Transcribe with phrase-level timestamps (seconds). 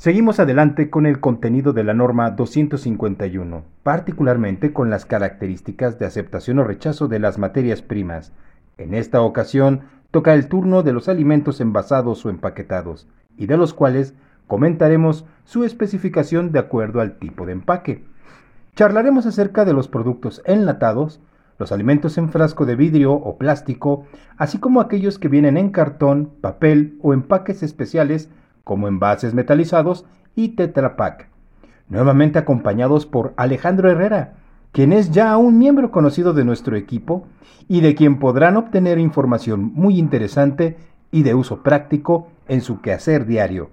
[0.00, 6.58] Seguimos adelante con el contenido de la norma 251, particularmente con las características de aceptación
[6.58, 8.32] o rechazo de las materias primas.
[8.78, 13.74] En esta ocasión toca el turno de los alimentos envasados o empaquetados, y de los
[13.74, 14.14] cuales
[14.46, 18.02] comentaremos su especificación de acuerdo al tipo de empaque.
[18.76, 21.20] Charlaremos acerca de los productos enlatados,
[21.58, 24.06] los alimentos en frasco de vidrio o plástico,
[24.38, 28.30] así como aquellos que vienen en cartón, papel o empaques especiales
[28.70, 30.06] como envases metalizados
[30.36, 31.26] y Tetra Pak.
[31.88, 34.34] Nuevamente acompañados por Alejandro Herrera,
[34.70, 37.26] quien es ya un miembro conocido de nuestro equipo
[37.66, 40.76] y de quien podrán obtener información muy interesante
[41.10, 43.70] y de uso práctico en su quehacer diario.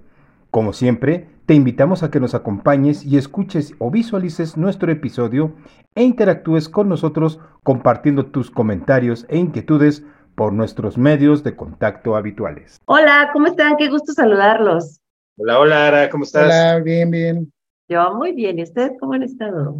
[0.49, 5.51] Como siempre, te invitamos a que nos acompañes y escuches o visualices nuestro episodio
[5.93, 10.03] e interactúes con nosotros compartiendo tus comentarios e inquietudes
[10.37, 12.79] por nuestros medios de contacto habituales.
[12.85, 13.75] Hola, ¿cómo están?
[13.75, 15.01] Qué gusto saludarlos.
[15.35, 16.45] Hola, hola, Ara, ¿cómo estás?
[16.45, 17.51] Hola, bien, bien.
[17.89, 19.79] Yo muy bien, ¿y ustedes cómo han estado?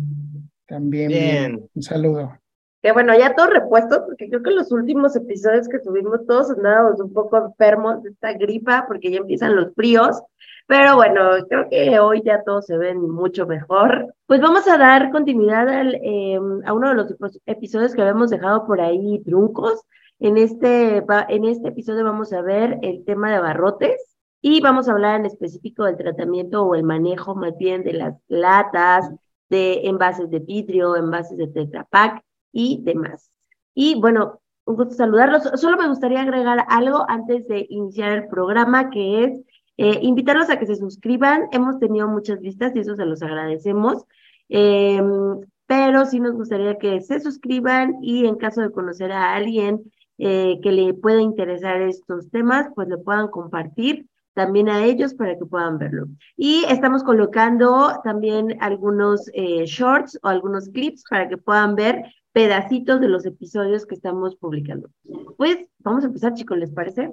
[0.67, 1.69] También bien.
[1.75, 2.39] Un saludo.
[2.81, 6.99] Que bueno, ya todo repuesto, porque creo que los últimos episodios que tuvimos todos andábamos
[7.02, 10.19] un poco enfermos de esta gripa, porque ya empiezan los fríos.
[10.66, 14.11] Pero bueno, creo que hoy ya todos se ven mucho mejor.
[14.25, 18.66] Pues vamos a dar continuidad al, em, a uno de los episodios que habíamos dejado
[18.66, 19.83] por ahí truncos.
[20.19, 24.93] En este, en este episodio vamos a ver el tema de barrotes y vamos a
[24.93, 29.11] hablar en específico del tratamiento o el manejo más bien de las latas,
[29.49, 33.31] de envases de vidrio, envases de Tetra Pak y demás.
[33.75, 35.43] Y bueno, un gusto saludarlos.
[35.55, 39.39] Solo me gustaría agregar algo antes de iniciar el programa, que es
[39.77, 41.47] eh, invitarlos a que se suscriban.
[41.52, 44.03] Hemos tenido muchas vistas y eso se los agradecemos.
[44.49, 49.92] Em, pero sí nos gustaría que se suscriban y en caso de conocer a alguien
[50.17, 55.38] eh, que le pueda interesar estos temas, pues le puedan compartir también a ellos para
[55.38, 56.05] que puedan verlo.
[56.36, 63.02] Y estamos colocando también algunos eh, shorts o algunos clips para que puedan ver pedacitos
[63.02, 64.89] de los episodios que estamos publicando.
[65.38, 67.11] Pues vamos a empezar, chicos, ¿les parece?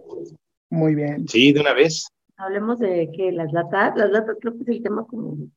[0.68, 1.26] Muy bien.
[1.26, 2.06] Sí, de una vez.
[2.36, 5.50] Hablemos de que las latas, las latas creo que es el tema común.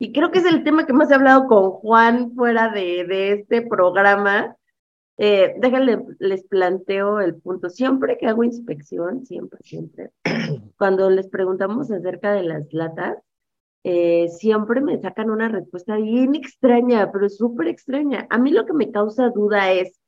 [0.00, 3.32] Y creo que es el tema que más he hablado con Juan fuera de, de
[3.34, 4.56] este programa,
[5.16, 7.70] eh, déjenle, les planteo el punto.
[7.70, 10.10] Siempre que hago inspección, siempre, siempre,
[10.78, 13.18] cuando les preguntamos acerca de las latas,
[13.84, 18.26] eh, siempre me sacan una respuesta bien extraña, pero súper extraña.
[18.30, 20.00] A mí lo que me causa duda es,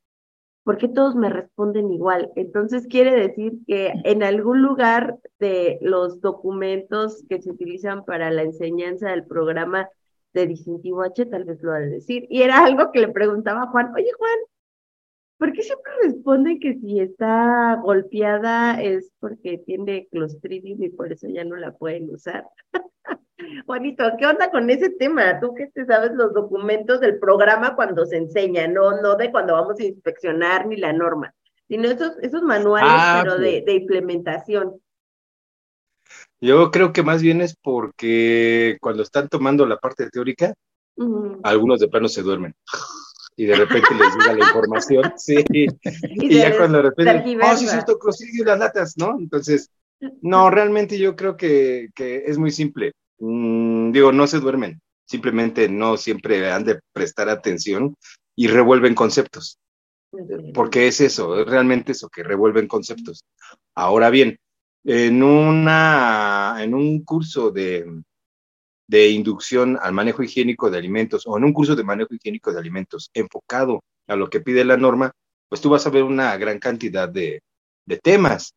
[0.64, 2.32] ¿por qué todos me responden igual?
[2.36, 8.42] Entonces quiere decir que en algún lugar de los documentos que se utilizan para la
[8.42, 9.88] enseñanza del programa
[10.32, 12.26] de distintivo H, tal vez lo ha de decir.
[12.30, 14.38] Y era algo que le preguntaba a Juan, oye Juan,
[15.38, 21.28] ¿Por qué siempre responden que si está golpeada es porque tiene clostridium y por eso
[21.28, 22.46] ya no la pueden usar?
[23.66, 25.38] Juanito, ¿qué onda con ese tema?
[25.40, 29.52] Tú que te sabes los documentos del programa cuando se enseña, no, no de cuando
[29.52, 31.34] vamos a inspeccionar ni la norma,
[31.68, 34.80] sino esos, esos manuales, ah, pero de, de, implementación.
[36.40, 40.54] Yo creo que más bien es porque cuando están tomando la parte teórica,
[41.42, 42.54] algunos de plano se duermen
[43.36, 47.66] y de repente les llega la información, sí, y, ya cuando de repente, oh, sí,
[47.66, 47.98] esto
[48.32, 49.16] y las latas, ¿no?
[49.18, 49.70] Entonces,
[50.22, 52.92] no, realmente yo creo que, que es muy simple.
[53.18, 57.94] Mm, digo, no se duermen, simplemente no siempre han de prestar atención
[58.34, 59.58] y revuelven conceptos.
[60.54, 63.24] Porque es eso, es realmente eso, que revuelven conceptos.
[63.74, 64.38] Ahora bien,
[64.84, 67.84] en, una, en un curso de,
[68.88, 72.60] de inducción al manejo higiénico de alimentos o en un curso de manejo higiénico de
[72.60, 75.12] alimentos enfocado a lo que pide la norma,
[75.48, 77.40] pues tú vas a ver una gran cantidad de,
[78.02, 78.52] temas.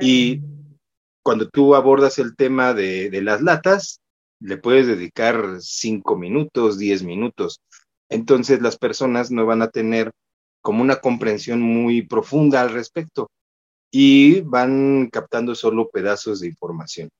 [0.00, 0.40] Y
[1.22, 4.00] cuando tú abordas el tema de, de, las latas,
[4.40, 7.60] le puedes dedicar cinco minutos, diez minutos.
[8.08, 10.10] Entonces las personas no van a tener
[10.60, 13.30] como una comprensión muy profunda al respecto
[13.90, 17.10] y van captando solo pedazos de información.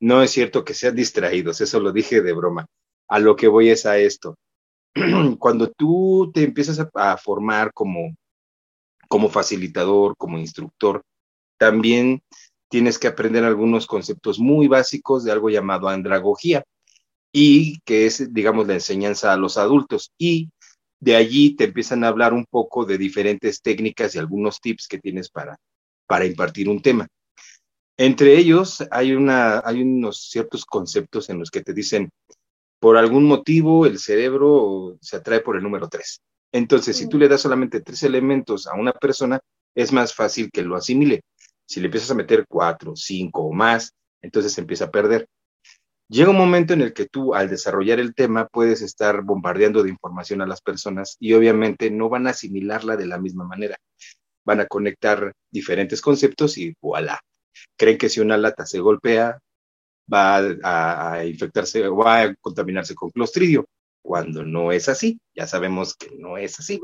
[0.00, 2.66] No es cierto que sean distraídos, eso lo dije de broma.
[3.08, 4.36] A lo que voy es a esto.
[5.38, 8.14] Cuando tú te empiezas a, formar como,
[9.08, 11.02] como facilitador, como instructor,
[11.58, 12.22] también
[12.68, 16.62] tienes que aprender algunos conceptos muy básicos de algo llamado andragogía
[17.32, 20.12] y que es, digamos, la enseñanza a los adultos.
[20.18, 20.50] Y
[21.00, 24.98] de allí te empiezan a hablar un poco de diferentes técnicas y algunos tips que
[24.98, 25.56] tienes para,
[26.06, 27.08] para impartir un tema.
[27.98, 32.10] Entre ellos hay, una, hay unos ciertos conceptos en los que te dicen,
[32.78, 36.20] por algún motivo el cerebro se atrae por el número tres.
[36.52, 39.40] Entonces, si tú le das solamente tres elementos a una persona,
[39.74, 41.22] es más fácil que lo asimile.
[41.66, 43.92] Si le empiezas a meter cuatro, cinco o más,
[44.22, 45.26] entonces se empieza a perder.
[46.08, 49.90] Llega un momento en el que tú, al desarrollar el tema, puedes estar bombardeando de
[49.90, 53.76] información a las personas y obviamente no van a asimilarla de la misma manera.
[54.44, 57.20] Van a conectar diferentes conceptos y voilà.
[57.76, 59.38] Creen que si una lata se golpea,
[60.12, 60.38] va
[61.16, 63.66] a, infectarse o va a contaminarse con clostridio,
[64.02, 65.20] cuando no es así.
[65.34, 66.80] Ya sabemos que no es así,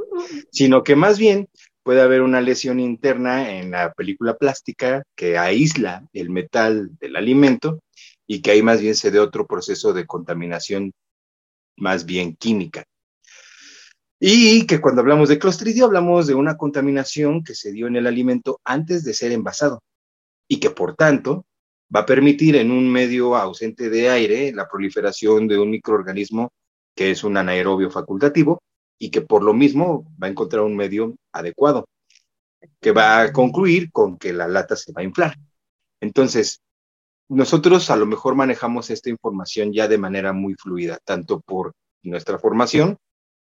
[0.50, 1.48] sino que más bien
[1.82, 7.80] puede haber una lesión interna en la película plástica que aísla el metal del alimento
[8.26, 10.92] y que ahí más bien se dé otro proceso de contaminación
[11.76, 12.84] más bien química.
[14.20, 18.06] Y que cuando hablamos de clostridio hablamos de una contaminación que se dio en el
[18.06, 19.82] alimento antes de ser envasado
[20.48, 21.46] y que por tanto
[21.94, 26.50] va a permitir en un medio ausente de aire la proliferación de un microorganismo
[26.94, 28.62] que es un anaerobio facultativo
[28.98, 31.88] y que por lo mismo va a encontrar un medio adecuado,
[32.80, 35.36] que va a concluir con que la lata se va a inflar.
[36.00, 36.60] Entonces,
[37.28, 42.38] nosotros a lo mejor manejamos esta información ya de manera muy fluida, tanto por nuestra
[42.38, 42.98] formación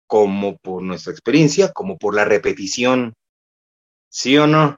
[0.07, 3.13] como por nuestra experiencia, como por la repetición,
[4.09, 4.75] ¿sí o no?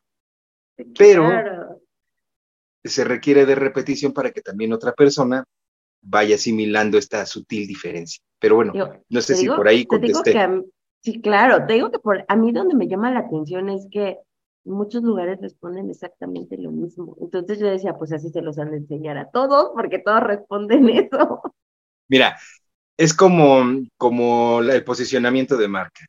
[0.96, 1.73] Pero
[2.84, 5.44] se requiere de repetición para que también otra persona
[6.02, 8.22] vaya asimilando esta sutil diferencia.
[8.40, 8.74] Pero bueno,
[9.10, 10.36] no sé si por ahí contesté.
[11.00, 14.20] sí, claro, te digo que por, a mí donde me llama la atención es que
[14.66, 17.18] en muchos lugares responden exactamente lo mismo.
[17.22, 20.90] Entonces yo decía, pues así se los han de enseñar a todos, porque todos responden
[20.90, 21.42] eso.
[22.10, 22.38] Mira,
[22.98, 23.64] es como,
[23.98, 26.06] como el posicionamiento de marca.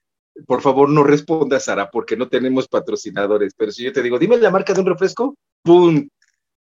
[0.46, 3.54] Por favor, no respondas, Sara, porque no tenemos patrocinadores.
[3.56, 6.08] Pero si yo te digo, dime la marca de un refresco, ¡pum!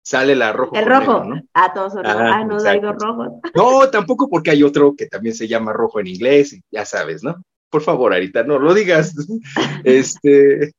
[0.06, 0.76] Sale la rojo.
[0.76, 1.24] El rojo.
[1.24, 1.42] ¿no?
[1.52, 2.20] Ah, todos son rojos.
[2.22, 3.28] Ah, no, hay dos rojos.
[3.56, 7.42] No, tampoco porque hay otro que también se llama rojo en inglés, ya sabes, ¿no?
[7.70, 9.16] Por favor, Arita, no lo digas.
[9.84, 10.70] este,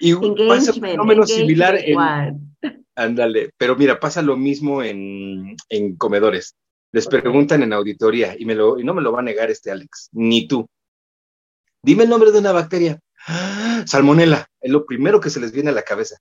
[0.00, 0.14] y
[0.48, 1.98] pasa un fenómeno similar en...
[2.94, 6.56] Ándale, pero mira, pasa lo mismo en, en comedores.
[6.90, 9.70] Les preguntan en auditoría y, me lo, y no me lo va a negar este
[9.70, 10.66] Alex, ni tú.
[11.82, 12.98] Dime el nombre de una bacteria.
[13.84, 16.16] Salmonela, es lo primero que se les viene a la cabeza.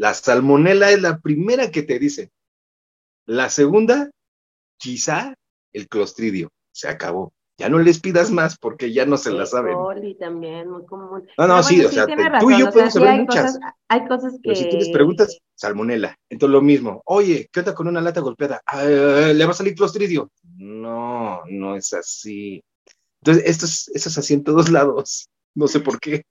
[0.00, 2.30] La salmonela es la primera que te dice.
[3.26, 4.10] La segunda,
[4.78, 5.34] quizá
[5.74, 6.48] el clostridio.
[6.72, 9.76] Se acabó ya no les pidas más porque ya no se la saben.
[10.18, 11.28] también, muy común.
[11.36, 12.06] No, no, sí, o sea,
[12.40, 13.58] tú y yo podemos saber muchas.
[13.86, 14.40] hay cosas que.
[14.44, 16.16] Pero si tú les preguntas, salmonela.
[16.30, 17.02] Entonces lo mismo.
[17.04, 18.62] Oye, ¿qué onda con una lata golpeada?
[18.64, 20.30] Ah, ¿Le va a salir clostridio?
[20.56, 22.64] No, no es así.
[23.20, 25.28] Entonces, esto es, esto es así en todos lados.
[25.54, 26.22] No sé por qué.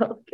[0.00, 0.32] Ok.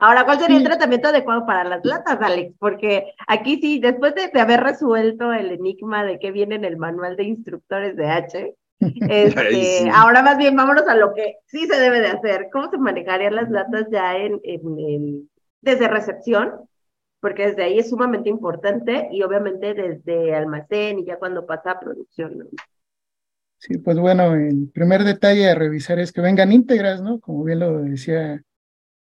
[0.00, 2.54] Ahora, ¿cuál sería el tratamiento adecuado para las latas, Alex?
[2.58, 6.76] Porque aquí sí, después de, de haber resuelto el enigma de qué viene en el
[6.76, 8.56] manual de instructores de H,
[9.08, 12.48] este, ahora más bien vámonos a lo que sí se debe de hacer.
[12.52, 14.40] ¿Cómo se manejarían las latas ya en,
[15.60, 16.52] desde recepción?
[17.20, 21.80] Porque desde ahí es sumamente importante y obviamente desde almacén y ya cuando pasa a
[21.80, 22.48] producción.
[23.58, 27.20] Sí, pues bueno, el primer detalle a revisar es que vengan íntegras, ¿no?
[27.20, 28.42] Como bien lo decía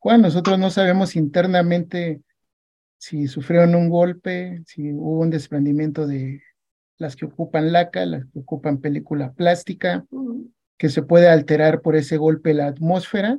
[0.02, 2.24] Juan, nosotros no sabemos internamente
[2.98, 6.42] si sufrieron un golpe, si hubo un desprendimiento de
[6.98, 10.04] las que ocupan laca, las que ocupan película plástica,
[10.80, 13.38] que se puede alterar por ese golpe la atmósfera.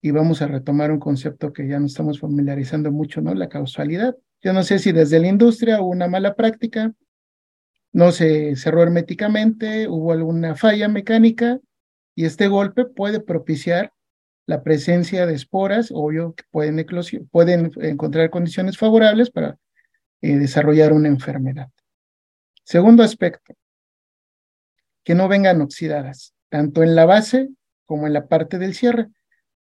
[0.00, 3.34] Y vamos a retomar un concepto que ya nos estamos familiarizando mucho, ¿no?
[3.34, 4.16] La causalidad.
[4.40, 6.94] Yo no sé si desde la industria hubo una mala práctica,
[7.92, 11.60] no se cerró herméticamente, hubo alguna falla mecánica
[12.14, 13.93] y este golpe puede propiciar
[14.46, 16.86] la presencia de esporas, obvio que pueden,
[17.30, 19.58] pueden encontrar condiciones favorables para
[20.20, 21.68] eh, desarrollar una enfermedad.
[22.64, 23.54] Segundo aspecto,
[25.02, 27.50] que no vengan oxidadas, tanto en la base
[27.84, 29.08] como en la parte del cierre.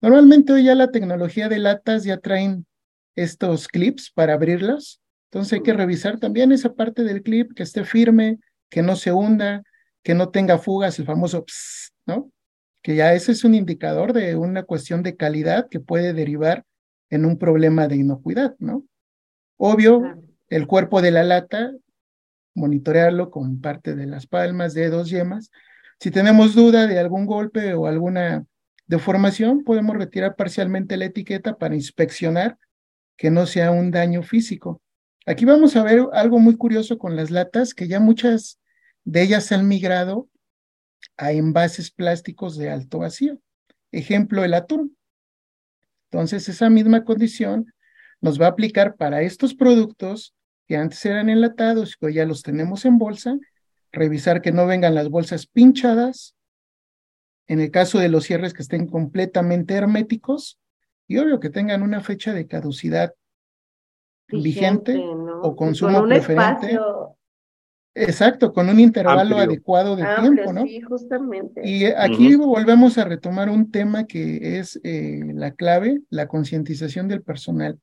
[0.00, 2.66] Normalmente hoy ya la tecnología de latas ya traen
[3.14, 7.84] estos clips para abrirlas, entonces hay que revisar también esa parte del clip, que esté
[7.84, 8.38] firme,
[8.70, 9.62] que no se hunda,
[10.02, 12.30] que no tenga fugas, el famoso pss, ¿no?
[12.86, 16.64] Que ya ese es un indicador de una cuestión de calidad que puede derivar
[17.10, 18.84] en un problema de inocuidad, ¿no?
[19.56, 21.72] Obvio, el cuerpo de la lata
[22.54, 25.50] monitorearlo con parte de las palmas, dedos, yemas.
[25.98, 28.44] Si tenemos duda de algún golpe o alguna
[28.86, 32.56] deformación, podemos retirar parcialmente la etiqueta para inspeccionar
[33.16, 34.80] que no sea un daño físico.
[35.26, 38.60] Aquí vamos a ver algo muy curioso con las latas, que ya muchas
[39.02, 40.28] de ellas han migrado
[41.16, 43.38] a envases plásticos de alto vacío.
[43.92, 44.96] Ejemplo, el atún.
[46.10, 47.72] Entonces, esa misma condición
[48.20, 50.34] nos va a aplicar para estos productos
[50.66, 53.38] que antes eran enlatados y que ya los tenemos en bolsa,
[53.92, 56.34] revisar que no vengan las bolsas pinchadas,
[57.46, 60.58] en el caso de los cierres que estén completamente herméticos
[61.06, 63.14] y obvio que tengan una fecha de caducidad
[64.28, 66.78] vigente, o consumo preferente.
[67.98, 70.66] Exacto, con un intervalo adecuado de tiempo, ¿no?
[70.66, 71.66] Sí, justamente.
[71.66, 77.22] Y aquí volvemos a retomar un tema que es eh, la clave, la concientización del
[77.22, 77.80] personal.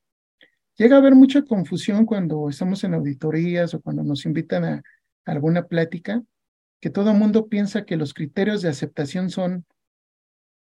[0.76, 4.82] Llega a haber mucha confusión cuando estamos en auditorías o cuando nos invitan a,
[5.24, 6.22] alguna plática,
[6.80, 9.64] que todo el mundo piensa que los criterios de aceptación son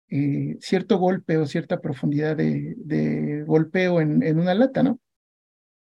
[0.10, 5.00] eh, cierto golpe o cierta profundidad de, golpeo en, en una lata, ¿no?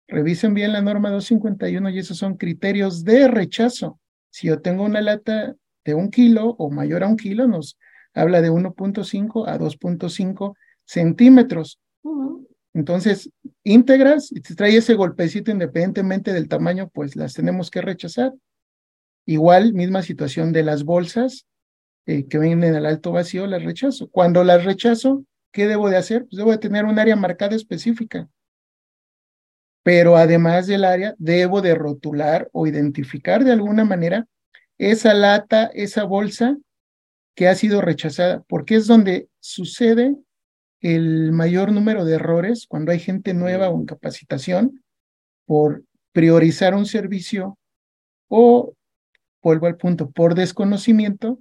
[0.08, 4.00] Revisen bien la norma 251 y esos son criterios de rechazo.
[4.30, 5.56] Si yo tengo una lata
[5.86, 7.78] de un kilo o mayor a un kilo, nos
[8.14, 10.56] habla de 1.5 a 2.5
[10.86, 11.80] centímetros.
[12.74, 13.30] Entonces,
[13.64, 18.34] íntegras, y si trae ese golpecito independientemente del tamaño, pues las tenemos que rechazar.
[19.26, 21.46] Igual, misma situación de las bolsas
[22.08, 24.10] eh, que vienen al alto vacío, las rechazo.
[24.10, 26.24] Cuando las rechazo, ¿qué debo de hacer?
[26.24, 28.28] Pues debo de tener un área marcada específica
[29.84, 34.26] pero además del área, debo de rotular o identificar de alguna manera
[34.78, 36.58] esa lata, esa bolsa
[37.36, 40.16] que ha sido rechazada, porque es donde sucede
[40.80, 44.84] el mayor número de errores cuando hay gente nueva o en capacitación
[45.46, 47.58] por priorizar un servicio
[48.30, 48.74] o,
[49.42, 51.40] vuelvo al punto, por desconocimiento,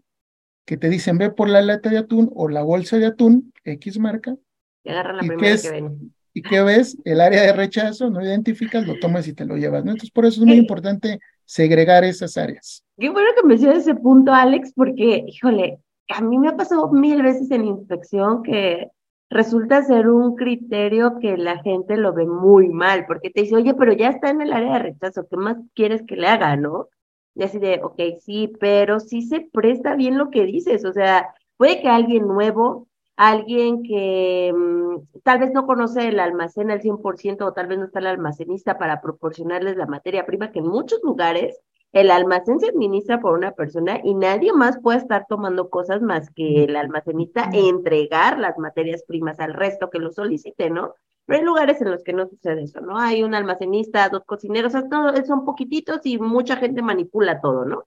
[0.64, 3.98] que te dicen ve por la lata de atún o la bolsa de atún, X
[3.98, 4.36] marca,
[4.84, 6.96] y, agarran la primera que, ven ¿Y qué ves?
[7.04, 9.90] El área de rechazo, no identificas, lo tomas y te lo llevas, ¿no?
[9.90, 12.82] Entonces, por eso es muy importante segregar esas áreas.
[12.98, 17.22] Qué bueno que menciones ese punto, Alex, porque, híjole, a mí me ha pasado mil
[17.22, 18.90] veces en inspección que
[19.28, 23.74] resulta ser un criterio que la gente lo ve muy mal, porque te dice, oye,
[23.74, 26.88] pero ya está en el área de rechazo, ¿qué más quieres que le haga, no?
[27.34, 31.34] Y así de, ok, sí, pero sí se presta bien lo que dices, o sea,
[31.56, 32.88] puede que alguien nuevo
[33.30, 37.84] alguien que mm, tal vez no conoce el almacén al 100% o tal vez no
[37.84, 41.60] está el almacenista para proporcionarles la materia prima, que en muchos lugares
[41.92, 46.30] el almacén se administra por una persona y nadie más puede estar tomando cosas más
[46.30, 50.94] que el almacenista e entregar las materias primas al resto que lo solicite, ¿no?
[51.26, 52.98] Pero hay lugares en los que no sucede eso, ¿no?
[52.98, 57.84] Hay un almacenista, dos cocineros, son poquititos y mucha gente manipula todo, ¿no?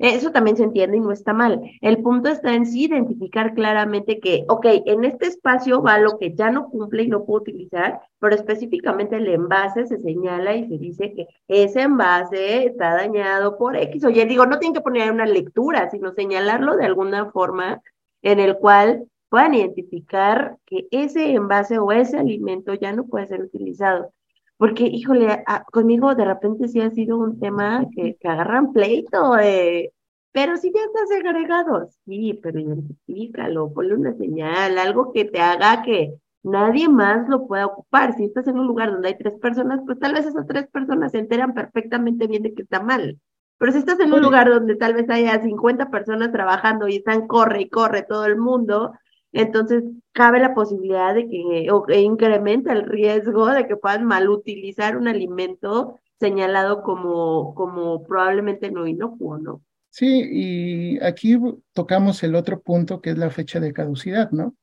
[0.00, 1.60] Eso también se entiende y no está mal.
[1.82, 6.34] El punto está en sí identificar claramente que, ok, en este espacio va lo que
[6.34, 10.78] ya no cumple y no puedo utilizar, pero específicamente el envase se señala y se
[10.78, 14.02] dice que ese envase está dañado por X.
[14.06, 17.82] Oye, digo, no tienen que poner una lectura, sino señalarlo de alguna forma
[18.22, 23.42] en el cual puedan identificar que ese envase o ese alimento ya no puede ser
[23.42, 24.14] utilizado.
[24.60, 29.90] Porque, híjole, conmigo de repente sí ha sido un tema que, que agarran pleito, eh,
[30.32, 35.80] pero si ya estás agregado, sí, pero identifícalo, ponle una señal, algo que te haga
[35.82, 36.12] que
[36.42, 38.14] nadie más lo pueda ocupar.
[38.14, 41.12] Si estás en un lugar donde hay tres personas, pues tal vez esas tres personas
[41.12, 43.18] se enteran perfectamente bien de que está mal.
[43.56, 47.26] Pero si estás en un lugar donde tal vez haya 50 personas trabajando y están
[47.26, 48.92] corre y corre todo el mundo,
[49.32, 55.08] entonces, cabe la posibilidad de que o incrementa el riesgo de que puedan malutilizar un
[55.08, 59.62] alimento señalado como, como probablemente no inocuo, ¿no?
[59.88, 61.36] Sí, y aquí
[61.72, 64.54] tocamos el otro punto que es la fecha de caducidad, ¿no?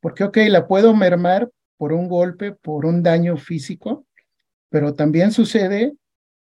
[0.00, 4.06] Porque, ok, la puedo mermar por un golpe, por un daño físico,
[4.68, 5.94] pero también sucede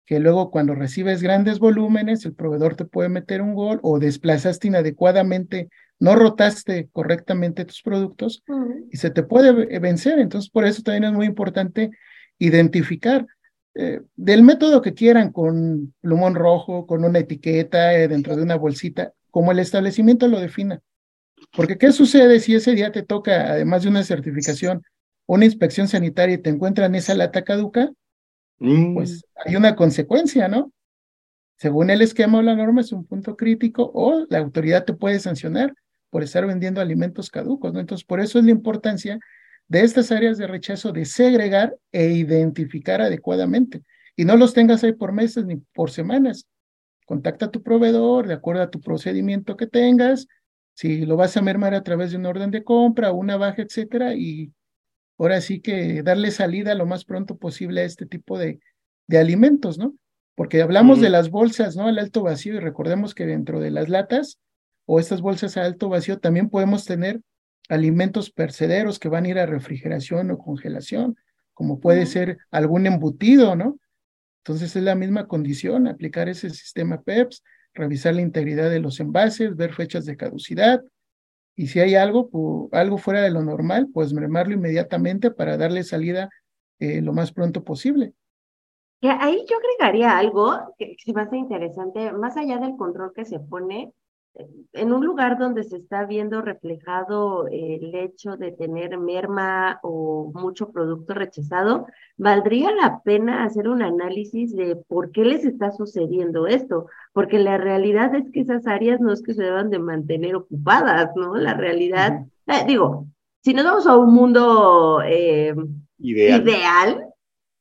[0.06, 4.68] que luego cuando recibes grandes volúmenes, el proveedor te puede meter un gol o desplazaste
[4.68, 5.70] inadecuadamente
[6.01, 8.43] no rotaste correctamente tus productos
[8.91, 10.17] y se te puede vencer.
[10.17, 11.91] Entonces, por eso también es muy importante
[12.39, 13.27] identificar
[13.75, 18.55] eh, del método que quieran, con plumón rojo, con una etiqueta eh, dentro de una
[18.55, 20.81] bolsita, como el establecimiento lo defina.
[21.55, 24.81] Porque, ¿qué sucede si ese día te toca, además de una certificación,
[25.27, 27.91] una inspección sanitaria y te encuentran esa lata caduca?
[28.58, 28.96] Mm.
[28.96, 30.74] Pues hay una consecuencia, ¿no?
[31.58, 35.20] Según el esquema o la norma es un punto crítico o la autoridad te puede
[35.20, 35.75] sancionar
[36.12, 37.80] por estar vendiendo alimentos caducos, ¿no?
[37.80, 39.20] Entonces, por eso es la importancia
[39.68, 43.82] de estas áreas de rechazo de segregar e identificar adecuadamente.
[44.18, 46.46] Y no los tengas ahí por meses ni por semanas.
[47.06, 50.27] Contacta a tu proveedor de acuerdo a tu procedimiento que tengas,
[50.74, 54.13] si lo vas a mermar a través de un orden de compra, una baja, etcétera,
[54.13, 54.51] y
[55.18, 58.60] ahora sí que darle salida lo más pronto posible a este tipo de,
[59.08, 59.96] de alimentos, ¿no?
[60.36, 61.88] Porque hablamos de las bolsas, ¿no?
[61.88, 64.39] Al alto vacío y recordemos que dentro de las latas
[64.93, 67.21] o estas bolsas a alto vacío, también podemos tener
[67.69, 71.15] alimentos percederos que van a ir a refrigeración o congelación,
[71.53, 73.79] como puede ser algún embutido, ¿no?
[74.39, 77.41] Entonces es la misma condición, aplicar ese sistema PEPS,
[77.74, 80.81] revisar la integridad de los envases, ver fechas de caducidad,
[81.55, 86.29] y si hay algo, algo fuera de lo normal, pues mermarlo inmediatamente para darle salida
[86.79, 88.12] eh, lo más pronto posible.
[89.03, 93.24] Ahí yo agregaría algo que, que se me hace interesante, más allá del control que
[93.24, 93.93] se pone,
[94.34, 100.72] en un lugar donde se está viendo reflejado el hecho de tener merma o mucho
[100.72, 106.88] producto rechazado, valdría la pena hacer un análisis de por qué les está sucediendo esto,
[107.14, 111.12] porque la realidad es que esas áreas no es que se deban de mantener ocupadas,
[111.16, 111.36] ¿no?
[111.36, 113.08] La realidad, eh, digo,
[113.44, 115.54] si nos vamos a un mundo eh,
[115.98, 116.42] ideal.
[116.42, 117.06] ideal,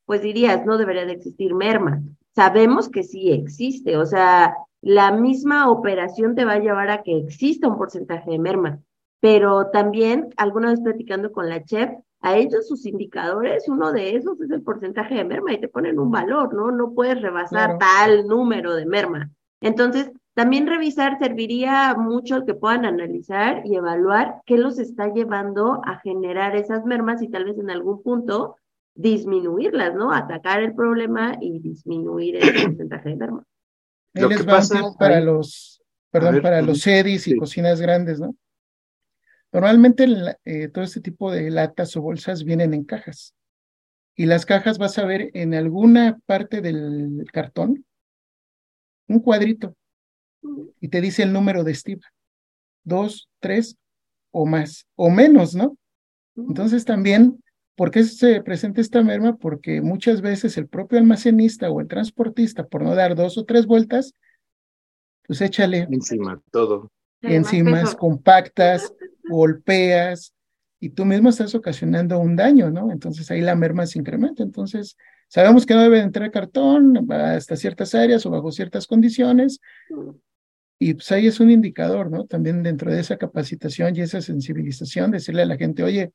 [0.05, 2.03] pues dirías, no debería de existir merma.
[2.35, 7.18] Sabemos que sí existe, o sea, la misma operación te va a llevar a que
[7.18, 8.80] exista un porcentaje de merma.
[9.20, 11.90] Pero también, alguna vez platicando con la chef,
[12.22, 15.99] a ellos sus indicadores, uno de esos es el porcentaje de merma y te ponen
[15.99, 16.70] un valor, ¿no?
[16.70, 19.30] No puedes rebasar tal número de merma.
[19.60, 25.99] Entonces, también revisar serviría mucho que puedan analizar y evaluar qué los está llevando a
[25.99, 28.56] generar esas mermas y tal vez en algún punto
[28.94, 30.12] disminuirlas, ¿no?
[30.12, 33.44] Atacar el problema y disminuir el porcentaje de merma.
[34.12, 38.35] Lo que pasa para los, perdón, para los sedis y cocinas grandes, ¿no?
[39.52, 40.07] Normalmente
[40.45, 43.35] eh, todo este tipo de latas o bolsas vienen en cajas.
[44.14, 47.85] Y las cajas vas a ver en alguna parte del cartón
[49.09, 49.75] un cuadrito
[50.81, 52.07] y te dice el número de estiva.
[52.85, 53.76] Dos, tres
[54.31, 55.76] o más, o menos, ¿no?
[56.37, 57.43] Entonces también
[57.80, 59.38] ¿Por qué se presenta esta merma?
[59.38, 63.64] Porque muchas veces el propio almacenista o el transportista, por no dar dos o tres
[63.64, 64.12] vueltas,
[65.26, 65.88] pues échale.
[65.90, 66.92] Encima, todo.
[67.22, 68.92] Encimas compactas,
[69.26, 70.34] golpeas,
[70.78, 72.92] y tú mismo estás ocasionando un daño, ¿no?
[72.92, 74.43] Entonces ahí la merma se incrementa.
[74.43, 79.58] Entonces, sabemos que no debe entrar cartón hasta ciertas áreas o bajo ciertas condiciones.
[80.78, 82.26] Y pues ahí es un indicador, ¿no?
[82.26, 86.12] También dentro de esa capacitación y esa sensibilización, decirle a la gente, oye,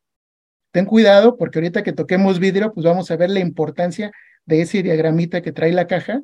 [0.76, 4.12] ten cuidado porque ahorita que toquemos vidrio, pues vamos a ver la importancia
[4.46, 6.22] de ese diagramita que trae la caja.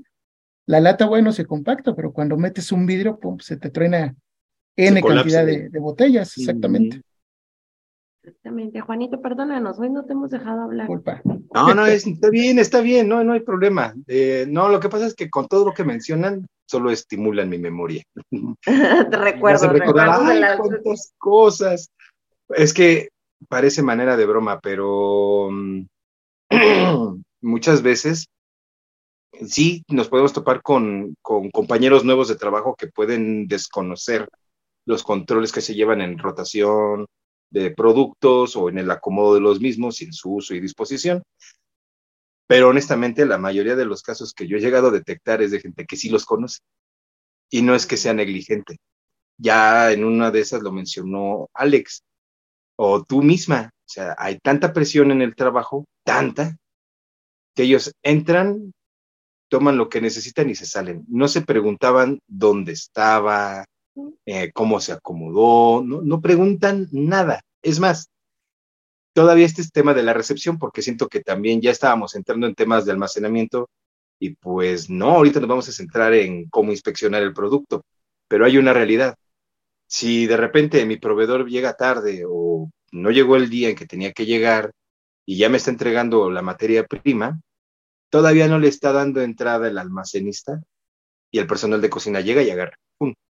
[0.66, 4.14] La lata, bueno, se compacta, pero cuando metes un vidrio, pum, se te truena
[4.76, 7.02] N cantidad de, botellas, exactamente.
[8.22, 8.82] Exactamente.
[8.82, 10.90] Juanito, perdónanos, hoy no te hemos dejado hablar.
[11.54, 13.96] No, no, está bien, está bien, no, no hay problema.
[14.08, 17.58] Eh, no, lo que pasa es que con todo lo que mencionan, solo estimulan mi
[17.58, 18.04] memoria.
[18.66, 21.90] te recuerdo, recuerdo cosas.
[22.50, 23.11] Es que
[23.47, 25.86] parece manera de broma, pero mm,
[27.41, 28.27] muchas veces
[29.47, 34.27] sí nos podemos topar con, compañeros nuevos de trabajo que pueden desconocer
[34.86, 37.06] los controles que se llevan en rotación
[37.49, 41.23] de productos o en el acomodo de los mismos en su uso y disposición.
[42.47, 45.60] Pero honestamente, la mayoría de los casos que yo he llegado a detectar es de
[45.60, 46.60] gente que sí los conoce.
[47.49, 48.77] Y no es que sea negligente.
[49.38, 52.04] Ya en una de esas lo mencionó Alex
[52.84, 53.70] o tú misma.
[53.76, 56.58] O sea, hay tanta presión en el trabajo, tanta,
[57.54, 58.74] que ellos entran,
[59.50, 61.06] toman lo que necesitan y se salen.
[61.08, 63.65] No se preguntaban dónde estaba,
[64.26, 67.41] eh, cómo se acomodó, no, no preguntan nada.
[67.62, 68.10] Es más,
[69.13, 72.56] todavía este es tema de la recepción, porque siento que también ya estábamos entrando en
[72.56, 73.70] temas de almacenamiento
[74.20, 77.86] y pues no, ahorita nos vamos a centrar en cómo inspeccionar el producto,
[78.28, 79.15] pero hay una realidad
[79.91, 84.13] si de repente mi proveedor llega tarde o no llegó el día en que tenía
[84.13, 84.71] que llegar
[85.25, 87.41] y ya me está entregando la materia prima,
[88.10, 90.62] todavía no le está dando entrada el almacenista
[91.30, 92.77] y el personal de cocina llega y agarra.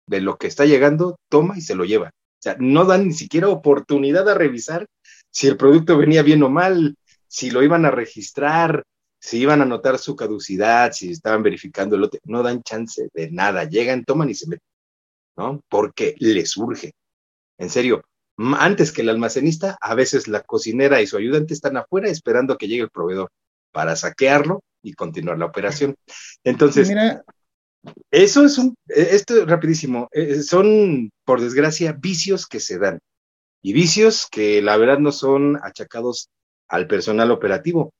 [0.06, 2.08] De lo que está llegando, toma y se lo lleva.
[2.08, 4.86] O sea, no dan ni siquiera oportunidad a revisar
[5.30, 6.94] si el producto venía bien o mal,
[7.26, 8.82] si lo iban a registrar,
[9.18, 12.20] si iban a notar su caducidad, si estaban verificando el lote.
[12.24, 13.64] No dan chance de nada.
[13.64, 14.69] Llegan, toman y se meten.
[15.40, 15.62] ¿No?
[15.70, 16.92] Porque les urge.
[17.58, 18.02] En serio,
[18.58, 22.58] antes que el almacenista, a veces la cocinera y su ayudante están afuera esperando a
[22.58, 23.30] que llegue el proveedor
[23.72, 25.96] para saquearlo y continuar la operación.
[26.44, 26.90] Entonces,
[28.10, 32.98] eso es un, e, esto rapidísimo, e, son, por desgracia, vicios que se dan.
[33.62, 36.28] Y vicios que la verdad no son achacados
[36.68, 37.92] al personal operativo,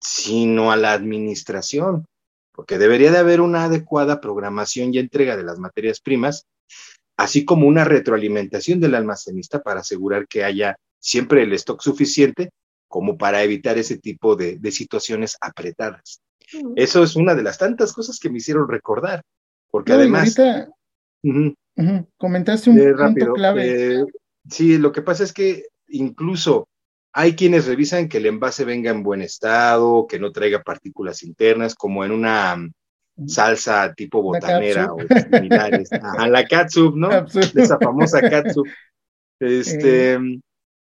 [0.00, 2.06] sino a la administración,
[2.52, 6.44] porque debería de haber una adecuada programación y entrega de las materias primas
[7.16, 12.50] así como una retroalimentación del almacenista para asegurar que haya siempre el stock suficiente
[12.86, 16.22] como para evitar ese tipo de, situaciones apretadas.
[16.76, 19.22] Eso es una de las tantas cosas que me hicieron recordar,
[19.70, 20.34] porque además...
[22.16, 24.00] Comentaste un punto clave.
[24.00, 24.04] Eh,
[24.50, 26.66] sí, lo que pasa es que incluso
[27.12, 31.74] hay quienes revisan que el envase venga en buen estado, que no traiga partículas internas,
[31.74, 32.56] como en una
[33.26, 35.90] salsa tipo botanera o similares.
[36.18, 37.10] a la catsup, ¿no?
[37.26, 38.66] Esa famosa catsup.
[39.40, 40.18] Este.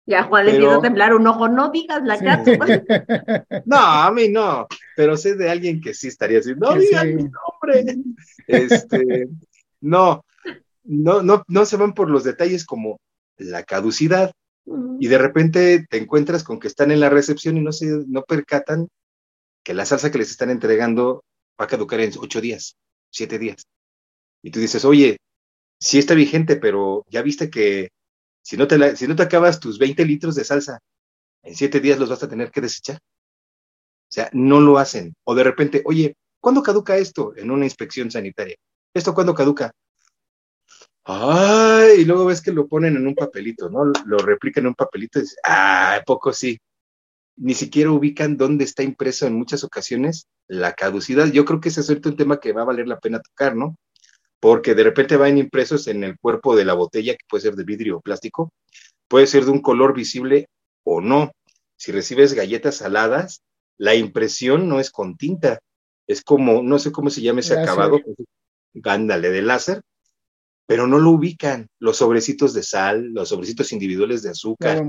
[0.05, 2.59] Ya Juan le a temblar un ojo, no digas la catsup.
[3.65, 7.23] no, a mí no, pero sé de alguien que sí estaría así, no digas mi
[7.23, 8.03] nombre.
[8.47, 9.27] Este,
[9.79, 10.25] no,
[10.83, 12.99] no, no, no se van por los detalles como
[13.37, 14.31] la caducidad.
[14.99, 18.21] Y de repente te encuentras con que están en la recepción y no se no
[18.23, 18.87] percatan
[19.63, 21.23] que la salsa que les están entregando
[21.61, 22.75] va a caducar en ocho días,
[23.11, 23.63] siete días.
[24.41, 25.17] Y tú dices, oye,
[25.79, 27.89] sí está vigente, pero ya viste que
[28.41, 30.79] si no te, si no te acabas tus 20 litros de salsa,
[31.43, 32.97] en siete días los vas a tener que desechar.
[32.97, 35.13] O sea, no lo hacen.
[35.23, 38.55] O de repente, oye, ¿cuándo caduca esto en una inspección sanitaria?
[38.93, 39.71] ¿Esto cuándo caduca?
[41.03, 43.85] Ay, y luego ves que lo ponen en un papelito, ¿no?
[44.05, 46.59] Lo replican en un papelito y dices, ah, poco sí.
[47.37, 51.31] Ni siquiera ubican dónde está impreso en muchas ocasiones la caducidad.
[51.31, 53.77] Yo creo que ese es un tema que va a valer la pena tocar, ¿no?
[54.39, 57.63] Porque de repente van impresos en el cuerpo de la botella, que puede ser de
[57.63, 58.51] vidrio o plástico,
[59.07, 60.47] puede ser de un color visible
[60.83, 61.31] o no.
[61.77, 63.41] Si recibes galletas saladas,
[63.77, 65.59] la impresión no es con tinta,
[66.07, 67.99] es como, no sé cómo se llama ese acabado,
[68.73, 69.81] gándale de láser,
[70.65, 71.67] pero no lo ubican.
[71.79, 74.83] Los sobrecitos de sal, los sobrecitos individuales de azúcar,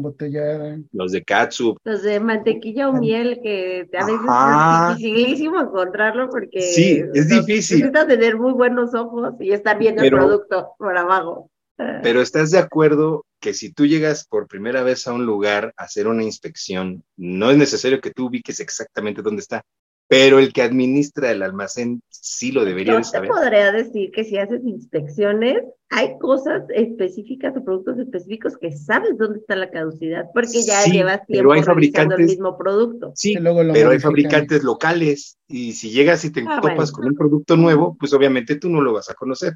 [0.93, 6.61] los de katsu, los de mantequilla o miel, que a veces es dificilísimo encontrarlo porque
[6.61, 7.79] sí, es difícil.
[7.79, 11.51] Necesitas tener muy buenos ojos y estar viendo el producto por abajo.
[11.77, 15.85] Pero estás de acuerdo que si tú llegas por primera vez a un lugar a
[15.85, 19.63] hacer una inspección, no es necesario que tú ubiques exactamente dónde está
[20.12, 23.31] pero el que administra el almacén sí lo debería de saber.
[23.31, 28.72] Yo te podría decir que si haces inspecciones, hay cosas específicas o productos específicos que
[28.72, 33.12] sabes dónde está la caducidad, porque ya llevas tiempo fabricando el mismo producto.
[33.14, 33.38] Sí,
[33.72, 37.96] pero hay fabricantes locales y si llegas y te ah, topas con un producto nuevo,
[37.98, 39.55] pues obviamente tú no lo vas a conocer.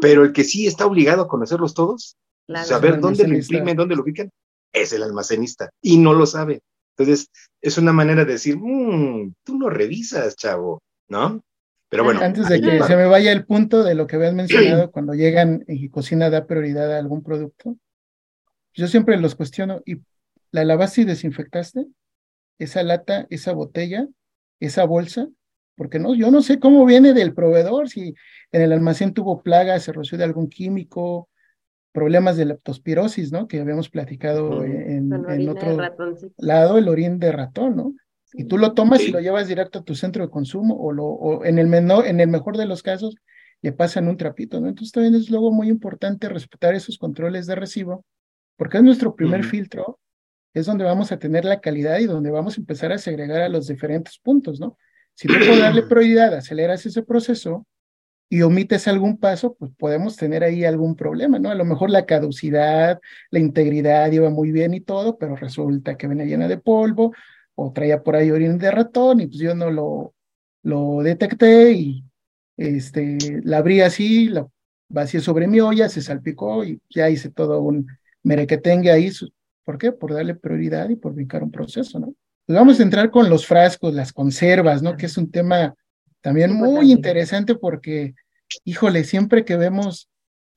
[0.00, 2.16] Pero el que sí está obligado a conocerlos todos,
[2.64, 4.30] saber dónde lo imprimen, dónde lo ubican,
[4.72, 6.62] es el almacenista y no lo sabe.
[6.96, 11.42] Entonces, es una manera de decir, mmm, tú lo revisas, chavo, ¿no?
[11.88, 12.20] Pero bueno.
[12.20, 15.64] Antes de que se me vaya el punto de lo que habías mencionado, cuando llegan
[15.66, 17.76] y cocina da prioridad a algún producto,
[18.74, 19.96] yo siempre los cuestiono, ¿y
[20.50, 21.86] la lavaste y desinfectaste?
[22.58, 24.06] Esa lata, esa botella,
[24.60, 25.28] esa bolsa,
[25.76, 28.14] porque no, yo no sé cómo viene del proveedor, si
[28.52, 31.28] en el almacén tuvo plaga, se roció de algún químico,
[31.98, 33.48] problemas de leptospirosis, ¿no?
[33.48, 35.12] Que habíamos platicado en,
[35.48, 35.76] otro
[36.36, 37.94] lado, el orín de ratón, ¿no?
[38.34, 41.44] Y tú lo tomas y lo llevas directo a tu centro de consumo o, lo,
[41.44, 43.16] en, el menor, en el mejor de los casos
[43.62, 44.68] le pasan un trapito, ¿no?
[44.68, 48.04] Entonces también es luego muy importante respetar esos controles de recibo,
[48.56, 49.98] porque es nuestro primer filtro,
[50.54, 53.48] es donde vamos a tener la calidad y donde vamos a empezar a segregar a
[53.48, 54.78] los diferentes puntos, ¿no?
[55.14, 57.66] Si tú puedes darle prioridad, aceleras ese proceso,
[58.28, 61.50] y omites algún paso, pues podemos tener ahí algún problema, ¿no?
[61.50, 66.06] A lo mejor la caducidad, la integridad iba muy bien y todo, pero resulta que
[66.06, 67.14] venía llena de polvo
[67.54, 70.14] o traía por ahí orina de ratón y pues yo no lo,
[70.62, 72.04] lo detecté y
[72.56, 74.46] este, la abrí así, la
[74.88, 77.86] vacié sobre mi olla, se salpicó y ya hice todo un
[78.22, 79.10] merequetengue ahí.
[79.64, 79.92] ¿Por qué?
[79.92, 82.14] Por darle prioridad y por brincar un proceso, ¿no?
[82.46, 84.96] Pues vamos a entrar con los frascos, las conservas, ¿no?
[84.96, 85.74] Que es un tema
[86.20, 88.14] también muy interesante porque,
[88.64, 90.08] híjole, siempre que vemos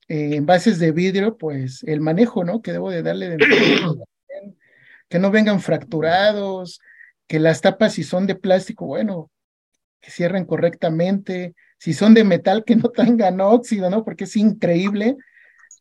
[0.08, 2.62] eh, envases de vidrio, pues el manejo, ¿no?
[2.62, 3.38] Que debo de darle de
[5.08, 6.80] que no vengan fracturados,
[7.26, 9.30] que las tapas si son de plástico, bueno,
[10.00, 14.04] que cierren correctamente, si son de metal que no tengan óxido, ¿no?
[14.04, 15.16] Porque es increíble.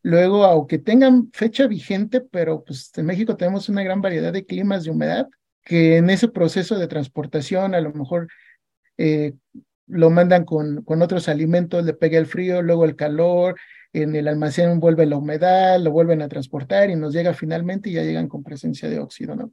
[0.04, 4.84] Luego, aunque tengan fecha vigente, pero pues en México tenemos una gran variedad de climas
[4.84, 5.28] de humedad,
[5.64, 8.28] que en ese proceso de transportación a lo mejor
[8.98, 9.34] eh,
[9.92, 13.56] lo mandan con, con otros alimentos, le pega el frío, luego el calor,
[13.94, 17.94] en el almacén vuelve la humedad, lo vuelven a transportar y nos llega finalmente y
[17.94, 19.52] ya llegan con presencia de óxido, ¿no?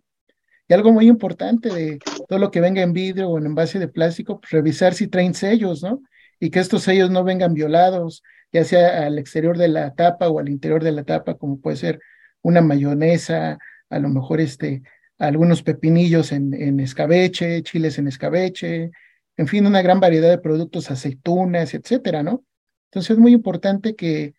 [0.68, 1.98] Y algo muy importante de
[2.28, 5.34] todo lo que venga en vidrio o en envase de plástico, pues revisar si traen
[5.34, 6.02] sellos, ¿no?
[6.38, 8.22] Y que estos sellos no vengan violados,
[8.52, 11.76] ya sea al exterior de la tapa o al interior de la tapa, como puede
[11.76, 12.00] ser
[12.42, 14.82] una mayonesa, a lo mejor este,
[15.18, 18.90] algunos pepinillos en, en escabeche, chiles en escabeche,
[19.38, 22.44] en fin, una gran variedad de productos, aceitunas, etcétera, ¿no?
[22.90, 24.34] Entonces es muy importante que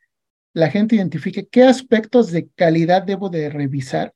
[0.53, 4.13] la gente identifique qué aspectos de calidad debo de revisar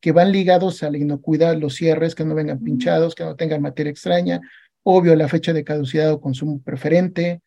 [0.00, 3.62] que van ligados a la inocuidad, los cierres, que no vengan pinchados, que no tengan
[3.62, 4.40] materia extraña,
[4.82, 7.40] obvio la fecha de caducidad o consumo preferente,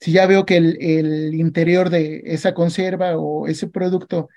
[0.00, 4.28] si ya veo que el, el interior de esa conserva o ese producto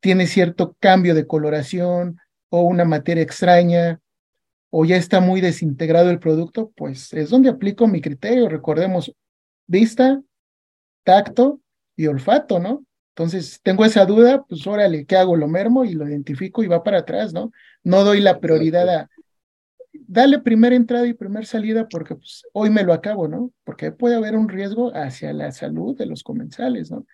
[0.00, 2.18] tiene cierto cambio de coloración
[2.50, 4.00] o una materia extraña
[4.70, 8.48] o ya está muy desintegrado el producto, pues es donde aplico mi criterio.
[8.48, 9.12] Recordemos,
[9.66, 10.20] vista,
[11.04, 11.60] tacto
[11.94, 12.84] y olfato, ¿no?
[13.14, 15.36] Entonces, tengo esa duda, pues órale, ¿qué hago?
[15.36, 17.50] Lo mermo y lo identifico y va para atrás, ¿no?
[17.82, 19.10] No doy la prioridad a,
[20.06, 23.52] dale primera entrada y primera salida porque pues, hoy me lo acabo, ¿no?
[23.64, 27.06] Porque puede haber un riesgo hacia la salud de los comensales, ¿no?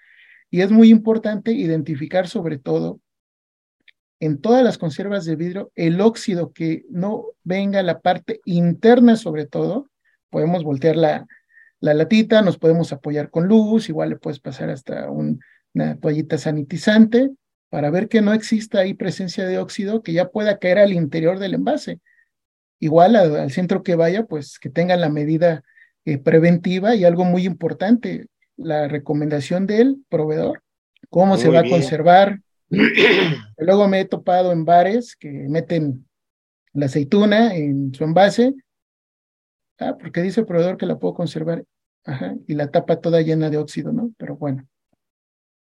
[0.51, 3.01] Y es muy importante identificar sobre todo
[4.23, 9.17] en todas las conservas de vidrio el óxido que no venga a la parte interna
[9.17, 9.91] sobre todo.
[10.31, 11.27] Podemos voltear la,
[11.81, 15.41] la latita, nos podemos apoyar con luz, igual le puedes pasar hasta un
[15.75, 17.31] una toallita sanitizante
[17.71, 21.39] para ver que no exista ahí presencia de óxido que ya pueda caer al interior
[21.39, 22.01] del envase.
[22.79, 25.63] Igual al, centro que vaya, pues que tenga la medida
[26.05, 30.63] eh, preventiva y algo muy importante, la recomendación del proveedor,
[31.09, 32.41] cómo se va a conservar.
[33.59, 36.07] Luego me he topado en bares que meten
[36.73, 38.55] la aceituna en su envase,
[39.79, 41.65] ah, porque dice el proveedor que la puedo conservar,
[42.05, 44.11] Ajá, y la tapa toda llena de óxido, ¿no?
[44.17, 44.67] Pero bueno,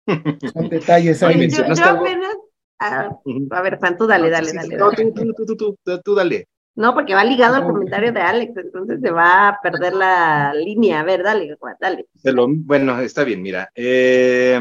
[0.07, 1.49] son detalles ahí.
[1.51, 2.37] yo, apenas,
[2.79, 4.77] a, ver, Juan, tú dale, dale, dale.
[4.77, 6.47] No, tú, tú, tú, tú, tú, dale.
[6.77, 11.01] No, porque va ligado al comentario de Alex, entonces se va a perder la línea.
[11.01, 12.07] A ver, dale, Juan, dale.
[12.35, 13.69] bueno, está bien, mira.
[13.75, 14.61] Eh,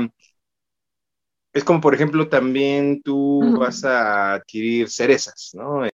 [1.57, 5.87] es como, por ejemplo, también tú vas a adquirir cerezas, ¿no?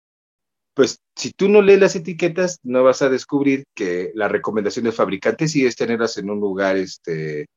[0.73, 4.93] Pues si tú no lees las etiquetas, no vas a descubrir que la recomendación del
[4.93, 7.47] fabricante sí es tenerlas en un lugar, este,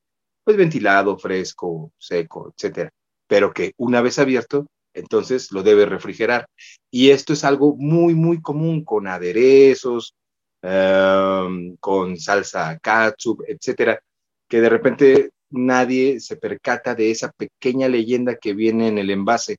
[0.43, 2.91] pues ventilado, fresco, seco, etcétera.
[3.27, 6.47] Pero que una vez abierto, entonces lo debe refrigerar.
[6.91, 10.13] Y esto es algo muy, muy común con aderezos,
[10.61, 13.99] em, con salsa ketchup, etcétera,
[14.47, 19.57] que de repente nadie se percata de esa pequeña leyenda que viene en el envase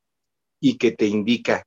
[0.60, 1.62] y que te indica,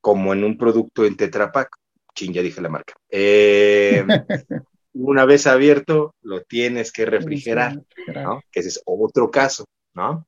[0.00, 1.70] como en un producto en Tetra Pak,
[2.14, 4.04] chin, ya dije la marca, eh,
[4.92, 7.82] una vez abierto, lo tienes que refrigerar,
[8.14, 8.42] ¿no?
[8.50, 10.26] Que ese es otro caso, ¿no?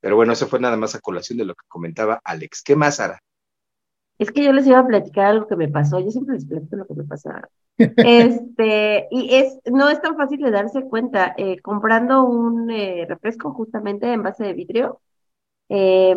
[0.00, 2.62] Pero bueno, eso fue nada más a colación de lo que comentaba Alex.
[2.62, 3.20] ¿Qué más, Sara?
[4.18, 6.00] Es que yo les iba a platicar algo que me pasó.
[6.00, 7.48] Yo siempre les platico lo que me pasa.
[7.76, 11.34] este, y es, no es tan fácil de darse cuenta.
[11.36, 15.00] Eh, comprando un eh, refresco justamente en base de vidrio,
[15.68, 16.16] eh,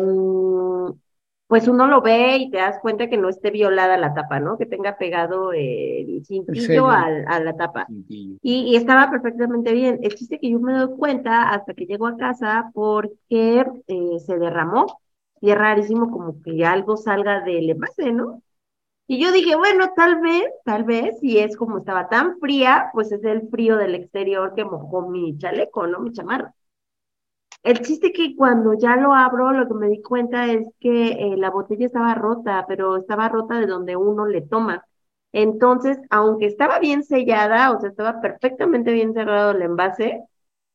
[1.50, 4.56] pues uno lo ve y te das cuenta que no esté violada la tapa, ¿no?
[4.56, 7.10] Que tenga pegado el cintillo a,
[7.40, 7.88] la tapa.
[8.40, 9.98] Y, estaba perfectamente bien.
[10.00, 14.38] El chiste que yo me doy cuenta hasta que llego a casa porque eh, se
[14.38, 15.00] derramó.
[15.40, 18.42] Y es rarísimo como que algo salga del envase, ¿no?
[19.08, 23.12] Y yo dije, bueno, tal vez, tal vez, si es como estaba tan fría, pues
[23.12, 26.00] es el frío del exterior que mojó mi chaleco, ¿no?
[26.00, 26.54] Mi chamarra.
[27.62, 31.36] El chiste que cuando ya lo abro, lo que me di cuenta es que eh,
[31.36, 34.86] la botella estaba rota, pero estaba rota de donde uno le toma.
[35.32, 40.22] Entonces, aunque estaba bien sellada, o sea, estaba perfectamente bien cerrado el envase,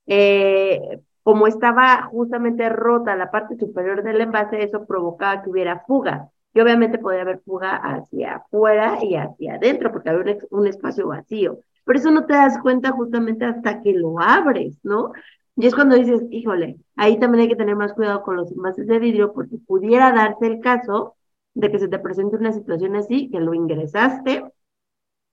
[0.08, 6.29] eh, como estaba justamente rota la parte superior del envase, eso provocaba que hubiera fuga.
[6.53, 11.57] Y obviamente podía haber fuga hacia afuera y hacia adentro, porque había un espacio vacío.
[11.83, 15.13] Pero eso no te das cuenta justamente hasta que lo abres, ¿no?
[15.55, 18.85] Y es cuando dices, híjole, ahí también hay que tener más cuidado con los envases
[18.88, 21.15] de vidrio porque pudiera darse el caso
[21.55, 24.45] de que se te presente una situación así, que lo ingresaste,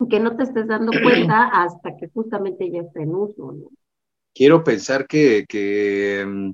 [0.09, 3.69] que no te estés dando cuenta hasta que justamente ya está en uso, ¿no?
[4.35, 6.53] Quiero pensar que, que, mm,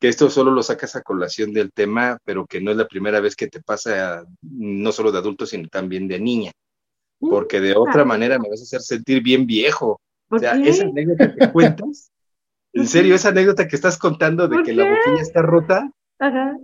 [0.00, 3.20] que esto solo lo sacas a colación del tema, pero que no es la primera
[3.20, 6.52] vez que te pasa, no solo de adultos, sino también de niña,
[7.20, 10.00] mm, porque de otra manera me vas a hacer sentir bien viejo.
[10.30, 12.10] O sea, esa anécdota que cuentas
[12.72, 16.56] en serio, esa anécdota que estás contando de que la botella está rota, Ajá.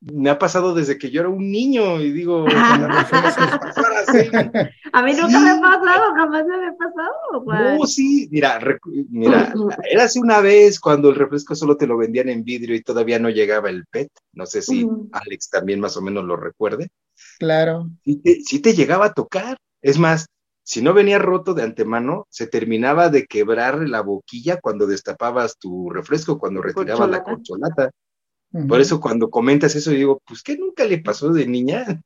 [0.00, 2.44] me ha pasado desde que yo era un niño y digo,
[4.92, 7.78] a mí nunca me ha pasado, jamás me ha pasado.
[7.78, 8.60] No, sí, mira,
[9.10, 9.52] mira,
[9.90, 13.18] era así una vez cuando el refresco solo te lo vendían en vidrio y todavía
[13.18, 14.10] no llegaba el PET.
[14.32, 16.88] No sé si Alex también más o menos lo recuerde.
[17.38, 17.90] Claro.
[18.04, 19.56] sí te llegaba a tocar.
[19.82, 20.26] Es más,
[20.64, 25.90] si no venía roto de antemano, se terminaba de quebrar la boquilla cuando destapabas tu
[25.90, 27.90] refresco, cuando retirabas la corcholata.
[28.68, 32.00] Por eso cuando comentas eso, digo, pues ¿qué nunca le pasó de niña?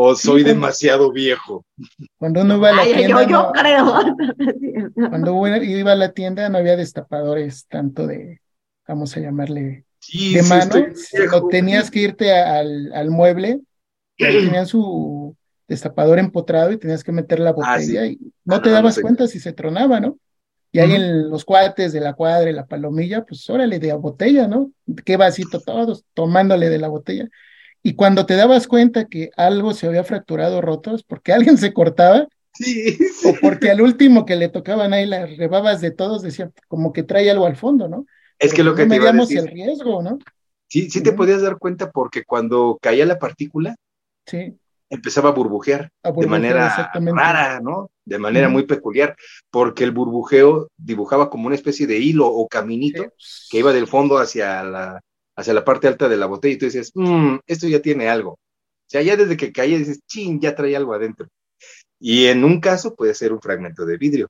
[0.00, 1.66] ¿O soy demasiado viejo?
[2.18, 3.26] Cuando uno iba a la tienda.
[3.26, 3.94] Yo, creo.
[4.94, 8.40] cuando iba a la tienda no había destapadores tanto de,
[8.86, 11.48] vamos a llamarle, de mano.
[11.50, 13.60] tenías que irte al, al mueble,
[14.16, 19.00] tenían su destapador empotrado y tenías que meter la ah, botella y no te dabas
[19.00, 20.16] cuenta si se tronaba, ¿no?
[20.70, 23.96] Y ahí en los cuates de la cuadra y la palomilla, pues órale, de la
[23.96, 24.70] botella, ¿no?
[25.04, 27.28] Qué vasito todos, tomándole de la botella.
[27.88, 31.72] Y cuando te dabas cuenta que algo se había fracturado roto, es porque alguien se
[31.72, 36.50] cortaba, sí, o porque al último que le tocaban ahí las rebabas de todos, decía,
[36.68, 38.04] como que trae algo al fondo, ¿no?
[38.38, 40.18] Es que lo que no te iba a el riesgo, ¿no?
[40.66, 43.74] Sí, sí te podías dar cuenta porque cuando caía la partícula,
[44.26, 44.54] Sí,
[44.90, 47.90] empezaba a burbujear, A de manera rara, ¿no?
[48.04, 49.16] De manera muy peculiar,
[49.50, 53.48] porque el burbujeo dibujaba como una especie de hilo o caminito sí.
[53.50, 55.00] que iba del fondo hacia la,
[55.38, 58.32] hacia la parte alta de la botella y tú decías, "Mm, esto ya tiene algo.
[58.32, 61.28] O sea, ya desde que caía dices, chin, ya trae algo adentro.
[62.00, 64.28] Y en un caso puede ser un fragmento de vidrio,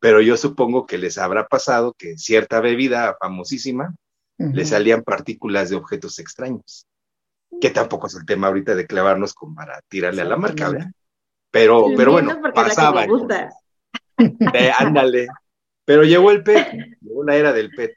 [0.00, 3.94] pero yo supongo que les habrá pasado que cierta bebida famosísima
[4.38, 4.70] le Ujú.
[4.70, 6.86] salían partículas de objetos extraños,
[7.60, 10.90] que tampoco es el tema ahorita de clavarnos como para tirarle a la marca, ¿verdad?
[11.50, 13.06] Pero, pero bueno, pasaba.
[14.54, 15.28] Eh, ándale.
[15.84, 16.68] Pero llegó el PET,
[17.00, 17.94] llegó la era del PET.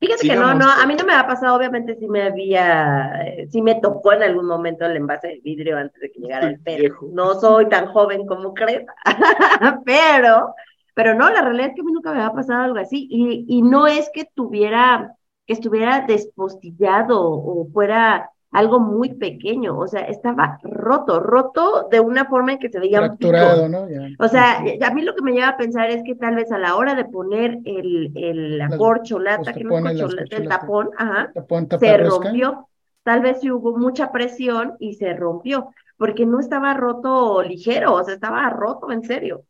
[0.00, 3.12] Fíjate que no, no, a mí no me ha pasado, obviamente sí me había,
[3.50, 6.58] sí me tocó en algún momento el envase de vidrio antes de que llegara el.
[6.58, 7.08] Viejo.
[7.12, 8.86] No soy tan joven como crees,
[9.84, 10.54] pero,
[10.94, 13.44] pero no, la realidad es que a mí nunca me había pasado algo así y,
[13.48, 20.00] y no es que tuviera, que estuviera despostillado o fuera algo muy pequeño, o sea,
[20.02, 23.28] estaba roto, roto de una forma en que se veía un pico.
[23.28, 23.88] Fracturado, ¿no?
[23.88, 24.08] Ya.
[24.18, 26.58] O sea, a mí lo que me lleva a pensar es que tal vez a
[26.58, 30.90] la hora de poner el, el, la Las- corcholata, que no es corcholata, el tapón,
[30.98, 32.68] ajá, Tapón, se rompió.
[33.04, 38.14] Tal vez hubo mucha presión y se rompió, porque no estaba roto ligero, o sea,
[38.14, 39.44] estaba roto en serio.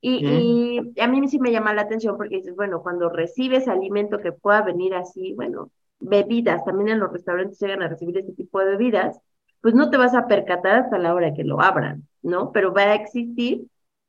[0.00, 0.24] Y,
[0.96, 4.32] y a mí sí me llama la atención porque dices, bueno, cuando recibes alimento que
[4.32, 8.66] pueda venir así, bueno, bebidas, también en los restaurantes llegan a recibir este tipo de
[8.66, 9.20] bebidas,
[9.60, 12.52] pues no te vas a percatar hasta la hora que lo abran, ¿no?
[12.52, 13.66] Pero va a existir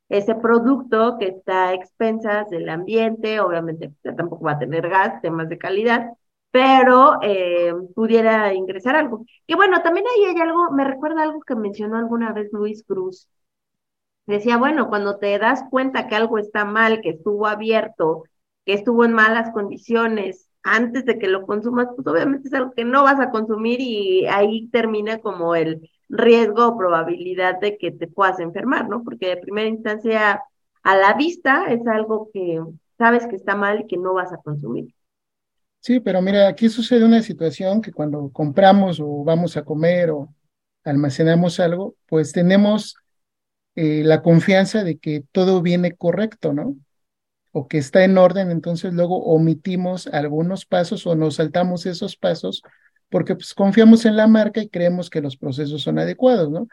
[0.08, 5.20] ese producto que está a expensas del ambiente, obviamente ya tampoco va a tener gas,
[5.22, 6.10] temas de calidad,
[6.50, 9.24] pero eh, pudiera ingresar algo.
[9.46, 13.28] Que bueno, también ahí hay algo, me recuerda algo que mencionó alguna vez Luis Cruz.
[14.26, 18.24] Decía, bueno, cuando te das cuenta que algo está mal, que estuvo abierto,
[18.64, 22.84] que estuvo en malas condiciones antes de que lo consumas, pues obviamente es algo que
[22.84, 28.06] no vas a consumir y ahí termina como el riesgo o probabilidad de que te
[28.08, 29.02] puedas enfermar, ¿no?
[29.02, 30.42] Porque de primera instancia,
[30.82, 32.60] a la vista es algo que
[32.98, 34.94] sabes que está mal y que no vas a consumir.
[35.80, 40.28] Sí, pero mira, aquí sucede una situación que cuando compramos o vamos a comer o
[40.84, 42.96] almacenamos algo, pues tenemos
[43.76, 46.76] eh, la confianza de que todo viene correcto, ¿no?
[47.52, 52.62] O que está en orden, entonces luego omitimos algunos pasos o nos saltamos esos pasos
[53.08, 56.68] porque pues confiamos en la marca y creemos que los procesos son adecuados, ¿no?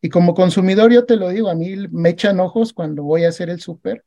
[0.00, 3.28] Y como consumidor yo te lo digo, a mí me echan ojos cuando voy a
[3.30, 4.04] hacer el súper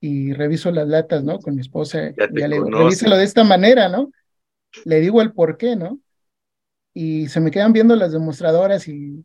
[0.00, 1.38] y reviso las latas, ¿no?
[1.38, 2.82] Con mi esposa, Ya le digo, conoce.
[2.84, 4.10] revísalo de esta manera, ¿no?
[4.84, 6.00] Le digo el por qué, ¿no?
[6.92, 9.24] Y se me quedan viendo las demostradoras y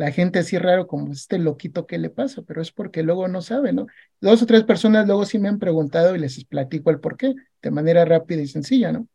[0.00, 2.42] la gente así raro como este loquito, ¿qué le pasa?
[2.42, 3.86] Pero es porque luego no sabe, ¿no?
[4.20, 7.34] Dos o tres personas luego sí me han preguntado y les platico el por qué,
[7.62, 9.08] de manera rápida y sencilla, ¿no?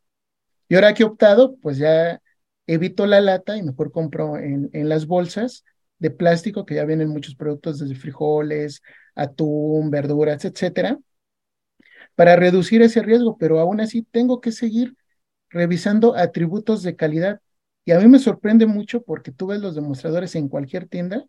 [0.69, 2.21] Y ahora que he optado, pues ya
[2.67, 5.63] evito la lata y mejor compro en, en las bolsas
[5.99, 8.81] de plástico que ya vienen muchos productos desde frijoles,
[9.15, 10.99] atún, verduras, etcétera,
[12.15, 14.95] para reducir ese riesgo, pero aún así tengo que seguir
[15.49, 17.41] revisando atributos de calidad.
[17.85, 21.25] Y a mí me sorprende mucho porque tú ves los demostradores en cualquier tienda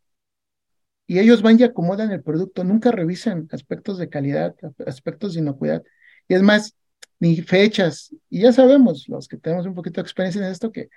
[1.06, 5.84] y ellos van y acomodan el producto, nunca revisan aspectos de calidad, aspectos de inocuidad.
[6.26, 6.74] Y es más,
[7.20, 8.14] ni fechas.
[8.28, 10.88] Y ya sabemos, los que tenemos un poquito de experiencia en esto, que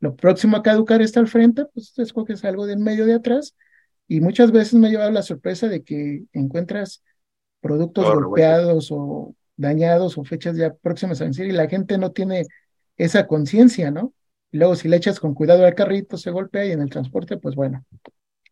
[0.00, 3.56] lo próximo a caducar está al frente, pues escoges algo del medio de atrás.
[4.06, 7.02] Y muchas veces me ha llevado la sorpresa de que encuentras
[7.60, 12.44] productos golpeados o dañados o fechas ya próximas a vencer y la gente no tiene
[12.98, 14.12] esa conciencia, ¿no?
[14.54, 17.38] Y luego si le echas con cuidado al carrito se golpea y en el transporte,
[17.38, 17.84] pues bueno,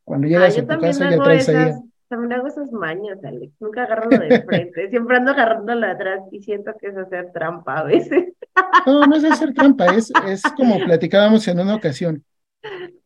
[0.05, 1.57] cuando Ah, llegas yo a tu casa ya traes ahí.
[1.57, 3.53] esas, también hago esas mañas, Alex.
[3.61, 7.31] Nunca agarro lo de frente, siempre ando agarrándolo de atrás y siento que es hacer
[7.33, 8.35] trampa a veces.
[8.85, 12.25] No, no es hacer trampa, es, es como platicábamos en una ocasión.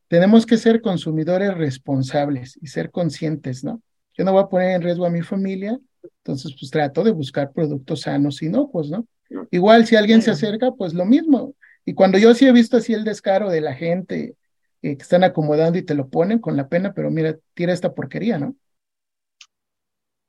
[0.08, 3.82] Tenemos que ser consumidores responsables y ser conscientes, ¿no?
[4.16, 5.78] Yo no voy a poner en riesgo a mi familia,
[6.18, 9.06] entonces pues trato de buscar productos sanos y inocuos, ¿no?
[9.50, 11.54] Igual si alguien se acerca, pues lo mismo.
[11.86, 14.36] Y cuando yo sí he visto así el descaro de la gente
[14.82, 17.94] eh, que están acomodando y te lo ponen con la pena, pero mira, tira esta
[17.94, 18.56] porquería, ¿no?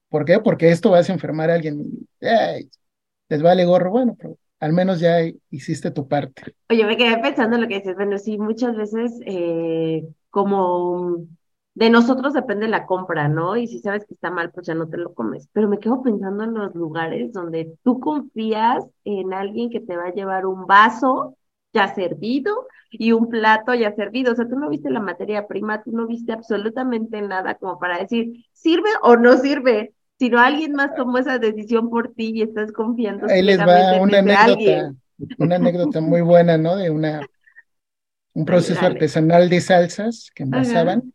[0.09, 0.39] ¿Por qué?
[0.39, 2.07] Porque esto va a enfermar a alguien.
[2.21, 2.69] Ay,
[3.27, 5.17] les vale gorro, bueno, pero al menos ya
[5.49, 6.55] hiciste tu parte.
[6.69, 7.95] Oye, me quedé pensando en lo que dices.
[7.95, 11.25] Bueno, sí, muchas veces eh, como
[11.73, 13.57] de nosotros depende la compra, ¿no?
[13.57, 15.47] Y si sabes que está mal, pues ya no te lo comes.
[15.53, 20.05] Pero me quedo pensando en los lugares donde tú confías en alguien que te va
[20.05, 21.36] a llevar un vaso
[21.77, 24.33] ya servido y un plato ya servido.
[24.33, 27.99] O sea, tú no viste la materia prima, tú no viste absolutamente nada como para
[27.99, 29.93] decir, ¿sirve o no sirve?
[30.19, 33.27] Sino alguien más tomó esa decisión por ti y estás confiando.
[33.29, 34.93] Ahí les va una anécdota,
[35.37, 36.75] una anécdota muy buena, ¿no?
[36.75, 37.21] De una
[38.33, 41.11] un proceso artesanal de salsas que envasaban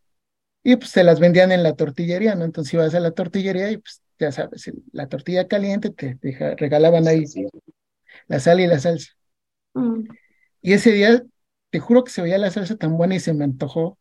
[0.64, 2.44] y pues se las vendían en la tortillería, ¿no?
[2.44, 6.18] Entonces ibas a la tortillería y pues ya sabes, la tortilla caliente te,
[6.56, 7.24] regalaban ahí
[8.26, 9.12] la sal y la salsa.
[9.74, 10.02] Mm.
[10.62, 11.22] Y ese día,
[11.70, 13.98] te juro que se veía la salsa tan buena y se me antojó.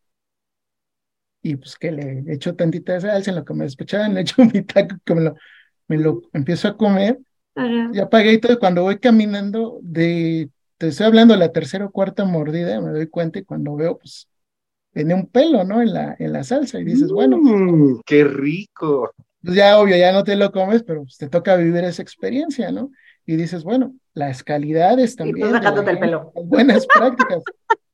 [1.41, 4.62] Y pues que le echo tantita salsa en lo que me despechaban, le echo mi
[4.62, 5.36] taco, que me lo,
[5.88, 7.20] me lo empiezo a comer.
[7.93, 11.91] Ya pagué y todo, cuando voy caminando de, te estoy hablando de la tercera o
[11.91, 14.28] cuarta mordida, me doy cuenta y cuando veo, pues
[14.93, 15.82] tiene un pelo, ¿no?
[15.82, 17.38] En la, en la salsa y dices, bueno.
[17.38, 19.12] Mm, ¡Qué rico!
[19.41, 22.72] Pues ya obvio, ya no te lo comes, pero pues, te toca vivir esa experiencia,
[22.72, 22.91] ¿no?
[23.26, 25.47] Y dices, bueno, las calidades también.
[25.47, 26.32] Y sacándote el pelo.
[26.36, 27.43] Buenas prácticas.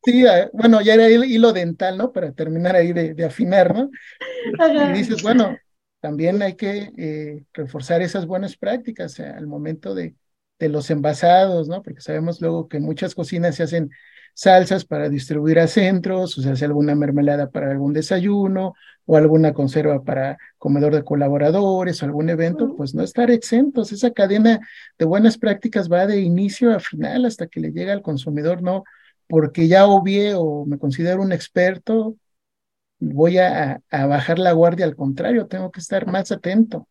[0.03, 0.23] Sí,
[0.53, 2.13] bueno, ya era el hilo dental, ¿no?
[2.13, 3.89] Para terminar ahí de, afinar, ¿no?
[4.89, 5.57] Y dices, bueno,
[5.99, 10.15] también hay que eh, reforzar esas buenas prácticas eh, al momento de,
[10.59, 11.81] de los envasados, ¿no?
[11.81, 13.91] Porque sabemos luego que muchas cocinas se hacen
[14.37, 18.75] salsas para distribuir a centros, o sea, hace alguna mermelada para algún desayuno
[19.05, 23.91] o alguna conserva para comedor de colaboradores o algún evento, pues no estar exentos.
[23.91, 24.59] Esa cadena
[24.99, 28.83] de buenas prácticas va de inicio a final hasta que le llega al consumidor, no
[29.27, 32.15] porque ya obvié o me considero un experto,
[32.99, 36.87] voy a, bajar la guardia, al contrario, tengo que estar más atento.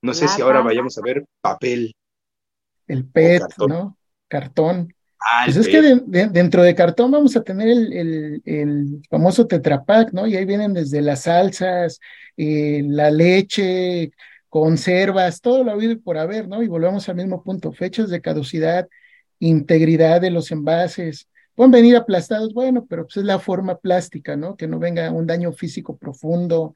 [0.00, 1.94] No sé si ahora vayamos a ver papel.
[2.86, 3.98] El PET, ¿no?
[4.28, 4.94] Cartón.
[5.26, 5.80] Ah, pues es que
[6.28, 10.26] dentro de cartón vamos a tener el, el, famoso tetrapack, ¿no?
[10.26, 11.98] Y ahí vienen desde las salsas,
[12.36, 14.12] eh, la leche,
[14.50, 16.62] conservas, todo lo habido por haber, ¿no?
[16.62, 18.86] Y volvemos al mismo punto, fechas de caducidad,
[19.38, 21.26] integridad de los envases.
[21.54, 24.56] Pueden venir aplastados, bueno, pero pues es la forma plástica, ¿no?
[24.56, 26.74] Que no venga un daño físico profundo.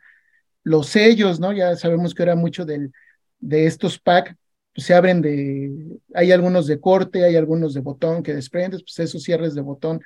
[0.63, 1.53] Los sellos, ¿no?
[1.53, 2.93] Ya sabemos que era mucho del,
[3.41, 4.35] de estos packs
[4.79, 8.97] pues, se abren de, hay algunos de corte, hay algunos de botón que desprendes, pues
[9.01, 10.01] esos cierres de botón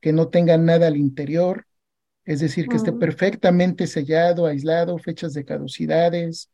[0.00, 1.64] que no tengan nada al interior,
[2.24, 6.50] es decir, que esté perfectamente sellado, aislado, fechas de caducidades.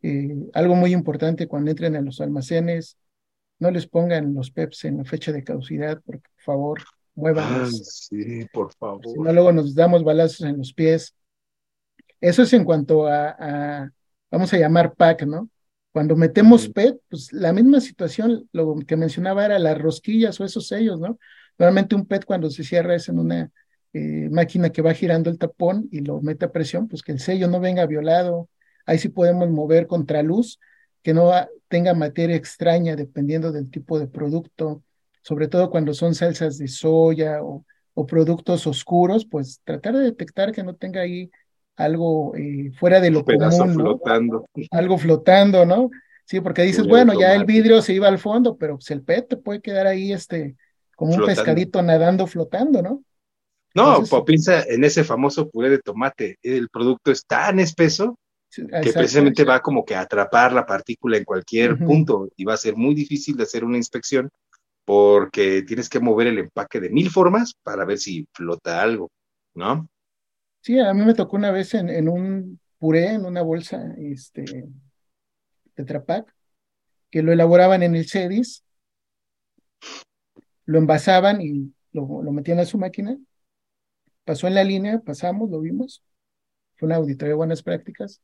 [0.00, 2.96] Eh, algo muy importante cuando entren a los almacenes,
[3.58, 6.84] no les pongan los PEPs en la fecha de caducidad, por favor,
[7.16, 7.68] muevan.
[7.72, 9.04] sí, por favor.
[9.04, 11.16] Si no, luego nos damos balazos en los pies.
[12.20, 13.90] Eso es en cuanto a, a
[14.30, 15.50] vamos a llamar pack, ¿no?
[15.92, 20.68] Cuando metemos PET, pues la misma situación, lo que mencionaba era las rosquillas o esos
[20.68, 21.18] sellos, ¿no?
[21.58, 23.50] Normalmente un PET cuando se cierra es en una
[23.92, 27.20] eh, máquina que va girando el tapón y lo mete a presión, pues que el
[27.20, 28.48] sello no venga violado.
[28.86, 30.60] Ahí sí podemos mover contraluz,
[31.02, 31.32] que no
[31.68, 34.82] tenga materia extraña dependiendo del tipo de producto,
[35.22, 37.64] sobre todo cuando son salsas de soya o,
[37.94, 41.30] o productos oscuros, pues tratar de detectar que no tenga ahí
[41.78, 44.44] algo eh, fuera de lo común, flotando.
[44.72, 45.90] Algo flotando, ¿no?
[46.24, 49.28] Sí, porque dices, bueno, ya el vidrio se iba al fondo, pero pues el PET
[49.28, 50.56] te puede quedar ahí este
[50.94, 53.02] como un pescadito nadando, flotando, ¿no?
[53.74, 56.36] No, piensa en ese famoso puré de tomate.
[56.42, 58.18] El producto es tan espeso
[58.50, 62.58] que precisamente va como que a atrapar la partícula en cualquier punto y va a
[62.58, 64.30] ser muy difícil de hacer una inspección
[64.84, 69.10] porque tienes que mover el empaque de mil formas para ver si flota algo,
[69.54, 69.86] ¿no?
[70.60, 74.44] Sí, a mí me tocó una vez en, un puré, en una bolsa este,
[75.74, 76.34] Tetrapac,
[77.10, 78.64] que lo elaboraban en el CEDIS,
[80.66, 83.16] lo envasaban y lo, metían a su máquina,
[84.24, 86.02] pasó en la línea, pasamos, lo vimos,
[86.76, 88.20] fue una auditoría de buenas prácticas,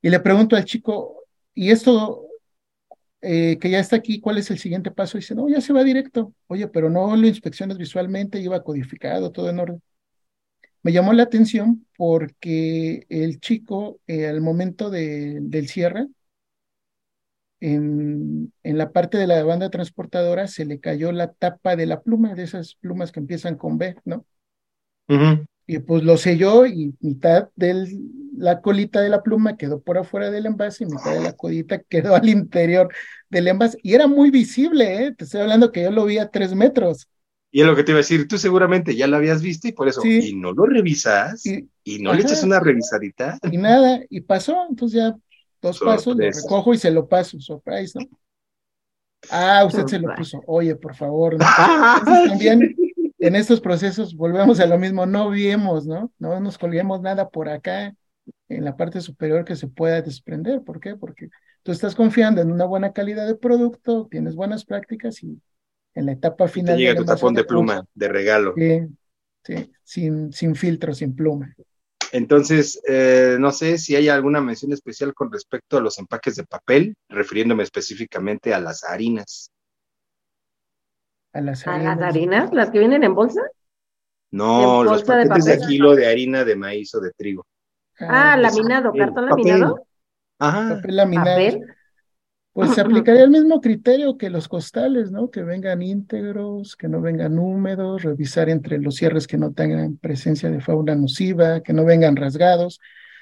[0.00, 2.28] y le pregunto al chico, ¿y esto
[3.20, 5.18] eh, que ya está aquí, cuál es el siguiente paso?
[5.18, 6.34] Dice, no, ya se va directo.
[6.46, 9.82] Oye, pero no lo inspecciones visualmente, iba codificado, todo en orden.
[10.82, 16.08] Me llamó la atención porque el chico, eh, al momento del cierre,
[17.60, 22.02] en, en, la parte de la banda transportadora se le cayó la tapa de la
[22.02, 24.24] pluma, de esas plumas que empiezan con B, ¿no?
[25.66, 27.86] Y pues lo selló y mitad de
[28.36, 31.78] la colita de la pluma quedó por afuera del envase y mitad de la colita
[31.88, 32.92] quedó al interior
[33.28, 33.78] del envase.
[33.82, 35.14] Y era muy visible, ¿eh?
[35.14, 37.08] Te estoy hablando que yo lo vi a tres metros.
[37.50, 39.72] Y es lo que te iba a decir, tú seguramente ya lo habías visto y
[39.72, 43.38] por eso, y no lo revisas, y, no le echas una revisadita.
[43.50, 45.16] Y nada, y pasó, entonces ya
[45.62, 48.06] dos pasos, lo recojo y se lo paso, surprise, ¿no?
[49.30, 51.44] Ah, usted se lo puso, oye, por favor, ¿no?
[52.28, 52.76] también
[53.18, 56.12] en estos procesos volvemos a lo mismo, no vemos, ¿no?
[56.18, 57.94] No nos colguemos nada por acá
[58.48, 60.62] en la parte superior que se pueda desprender.
[60.62, 60.94] ¿Por qué?
[60.94, 61.28] Porque
[61.62, 65.40] tú estás confiando en una buena calidad de producto, tienes buenas prácticas y
[65.98, 66.76] en la etapa final.
[66.76, 68.54] Te llega tu tapón de pluma, de regalo.
[68.56, 68.86] Sí,
[69.42, 71.54] sí, sin, sin filtro, sin pluma.
[72.12, 76.44] Entonces, eh, no sé si hay alguna mención especial con respecto a los empaques de
[76.44, 79.50] papel, refiriéndome específicamente a las harinas.
[81.32, 81.96] A las harinas.
[81.96, 82.52] ¿A las harinas?
[82.52, 83.42] ¿Las que vienen en bolsa?
[84.30, 87.44] No, los paquetes de, kilo de harina de maíz o de trigo.
[87.98, 89.86] Ah, ah laminado, cartón laminado.
[90.38, 90.76] Ajá.
[90.76, 91.40] Papel laminado.
[92.58, 95.30] Pues se aplicaría el mismo criterio que los costales, ¿no?
[95.30, 100.50] Que vengan íntegros, que no vengan húmedos, revisar entre los cierres que no tengan presencia
[100.50, 102.80] de fauna nociva, que no vengan rasgados.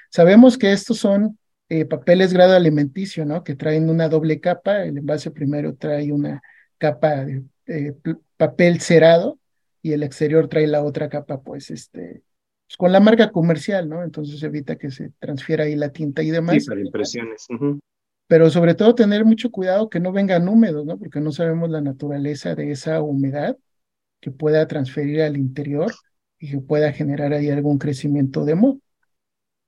[0.09, 1.37] Sabemos que estos son
[1.69, 3.43] eh, papeles grado alimenticio, ¿no?
[3.43, 4.83] Que traen una doble capa.
[4.83, 6.41] El envase primero trae una
[6.79, 7.23] capa
[7.67, 7.95] de
[8.37, 9.37] papel cerado
[9.83, 12.23] y el exterior trae la otra capa, pues, este,
[12.65, 14.03] pues, con la marca comercial, ¿no?
[14.03, 16.63] Entonces evita que se transfiera ahí la tinta y demás.
[16.63, 17.45] Sí, para impresiones.
[18.27, 20.97] Pero sobre todo tener mucho cuidado que no vengan húmedos, ¿no?
[20.97, 23.57] Porque no sabemos la naturaleza de esa humedad
[24.19, 25.93] que pueda transferir al interior
[26.39, 28.79] y que pueda generar ahí algún crecimiento de moho.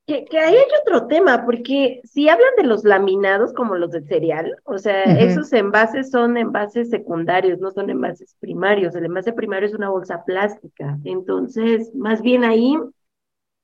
[0.06, 4.56] Que, ahí hay otro tema, porque si hablan de los laminados como los de cereal,
[4.64, 8.96] o sea, esos envases son envases secundarios, no son envases primarios.
[8.96, 10.98] El envase primario es una bolsa plástica.
[11.04, 12.76] Entonces, más bien ahí,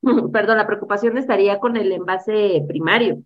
[0.32, 3.24] perdón, la preocupación estaría con el envase primario.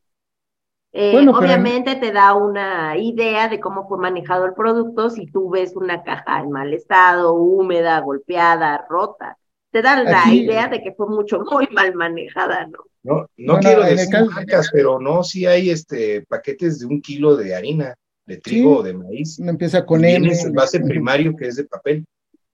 [0.91, 5.75] Eh, obviamente te da una idea de cómo fue manejado el producto si tú ves
[5.75, 9.37] una caja en mal estado, húmeda, golpeada, rota.
[9.71, 12.79] Te da la idea de que fue mucho, muy mal manejada, ¿no?
[13.03, 17.55] No, no quiero decir marcas, pero no, si hay este paquetes de un kilo de
[17.55, 19.39] harina, de trigo o de maíz.
[19.39, 20.27] No empieza con M.
[20.27, 22.05] Es el base primario que es de papel.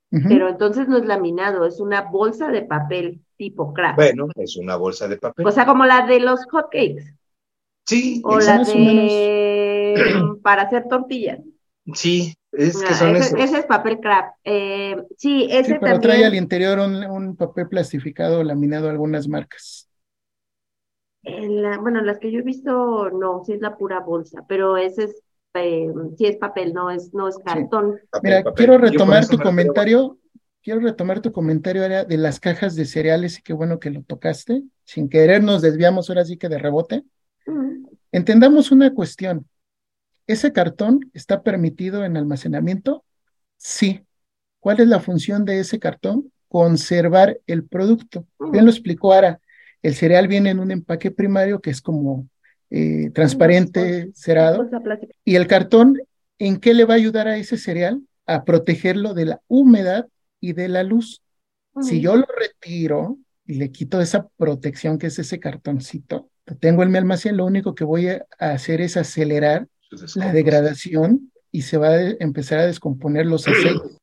[0.09, 3.97] Pero entonces no es laminado, es una bolsa de papel tipo craft.
[3.97, 5.45] Bueno, es una bolsa de papel.
[5.45, 7.13] O sea, como la de los hotcakes.
[7.86, 8.21] Sí.
[8.23, 9.95] O la de
[10.43, 11.39] para hacer tortillas.
[11.93, 14.36] Sí, es que ah, son ese, ese, es papel craft.
[14.43, 19.86] Eh, sí, ese sí, pero trae al interior un, un papel plastificado laminado algunas marcas
[21.81, 25.23] bueno, las que yo he visto, no, sí es la pura bolsa, pero ese es,
[25.55, 27.99] eh, sí es papel, no es, no es cartón.
[28.21, 30.19] Mira, quiero retomar tu comentario,
[30.61, 34.63] quiero retomar tu comentario de las cajas de cereales y qué bueno que lo tocaste,
[34.83, 37.03] sin querer nos desviamos ahora sí que de rebote.
[38.11, 39.47] Entendamos una cuestión,
[40.27, 43.03] ¿ese cartón está permitido en almacenamiento?
[43.57, 44.01] Sí.
[44.59, 46.31] ¿Cuál es la función de ese cartón?
[46.47, 48.25] Conservar el producto.
[48.51, 49.39] Bien lo explicó Ara
[49.85, 52.27] el cereal viene en un empaque primario que es como
[52.71, 54.67] eh, transparente, cerado.
[55.23, 56.01] Y el cartón,
[56.39, 58.01] ¿en qué le va a ayudar a ese cereal?
[58.25, 60.07] A protegerlo de la humedad
[60.39, 61.21] y de la luz.
[61.81, 66.91] Si yo lo retiro y le quito esa protección que es ese cartoncito, tengo en
[66.91, 69.67] mi almacén, lo único que voy a hacer es acelerar
[70.15, 73.97] la degradación y se va a empezar a descomponer los aceites.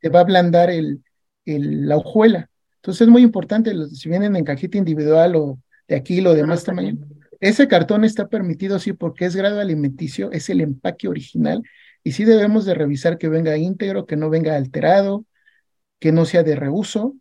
[0.00, 1.02] se va a ablandar el,
[1.44, 2.48] la hojuela.
[2.76, 6.64] Entonces es muy importante, si vienen en cajita individual o de aquí, lo de más
[6.64, 6.98] tamaño,
[7.40, 11.62] ese cartón está permitido, sí, porque es grado alimenticio, es el empaque original,
[12.04, 15.24] y sí debemos de revisar que venga íntegro, que no venga alterado,
[15.98, 17.14] que no sea de reuso,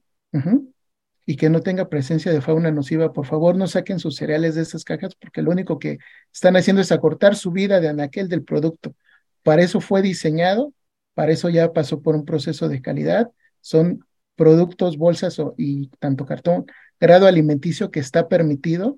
[1.30, 3.12] y que no tenga presencia de fauna nociva.
[3.12, 6.00] Por favor, no saquen sus cereales de estas cajas, porque lo único que
[6.34, 8.96] están haciendo es acortar su vida de anaquel del producto.
[9.44, 10.74] Para eso fue diseñado,
[11.14, 14.06] para eso ya pasó por un proceso de calidad, son
[14.38, 16.66] productos, bolsas y tanto cartón,
[16.98, 18.98] grado alimenticio que está permitido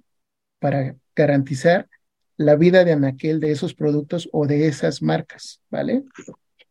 [0.60, 1.90] para garantizar
[2.38, 6.04] la vida de anaquel de esos productos o de esas marcas, ¿vale?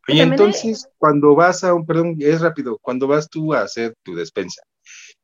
[0.06, 4.14] Y entonces, cuando vas a un, perdón, es rápido, cuando vas tú a hacer tu
[4.14, 4.62] despensa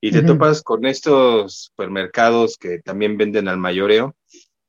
[0.09, 4.15] y te topas con estos supermercados que también venden al mayoreo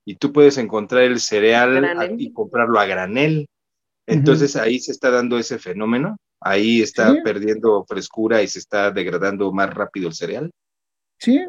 [0.06, 3.48] y tú puedes encontrar el cereal y comprarlo a granel,
[4.06, 9.52] entonces ahí se está dando ese fenómeno ahí está perdiendo frescura y se está degradando
[9.52, 10.52] más rápido el cereal.
[11.18, 11.44] Sí,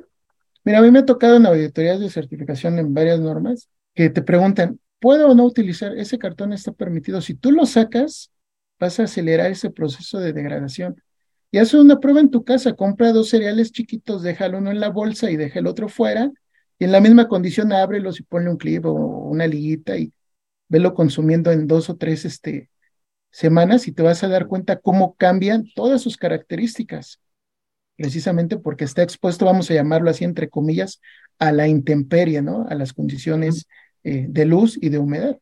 [0.65, 4.23] mira, a mí me ha tocado en auditorías de certificación en varias normas que te
[4.23, 5.97] preguntan, ¿puedo o no utilizar?
[5.99, 7.21] Ese cartón está permitido.
[7.21, 8.31] Si tú lo sacas,
[8.79, 11.03] vas a acelerar ese proceso de degradación.
[11.51, 14.91] Y haz una prueba en tu casa, compra dos cereales chiquitos, déjalo uno en la
[14.91, 16.31] bolsa y deja el otro fuera,
[16.79, 20.13] y en la misma condición ábrelos y ponle un clip o una liguita y
[20.69, 22.69] velo consumiendo en dos o tres este,
[23.31, 27.21] semanas y te vas a dar cuenta cómo cambian todas sus características,
[27.97, 31.01] precisamente porque está expuesto, vamos a llamarlo así, entre comillas,
[31.39, 32.67] a la intemperie, ¿no?
[32.69, 33.67] A las condiciones
[34.05, 35.39] eh, de luz y de humedad.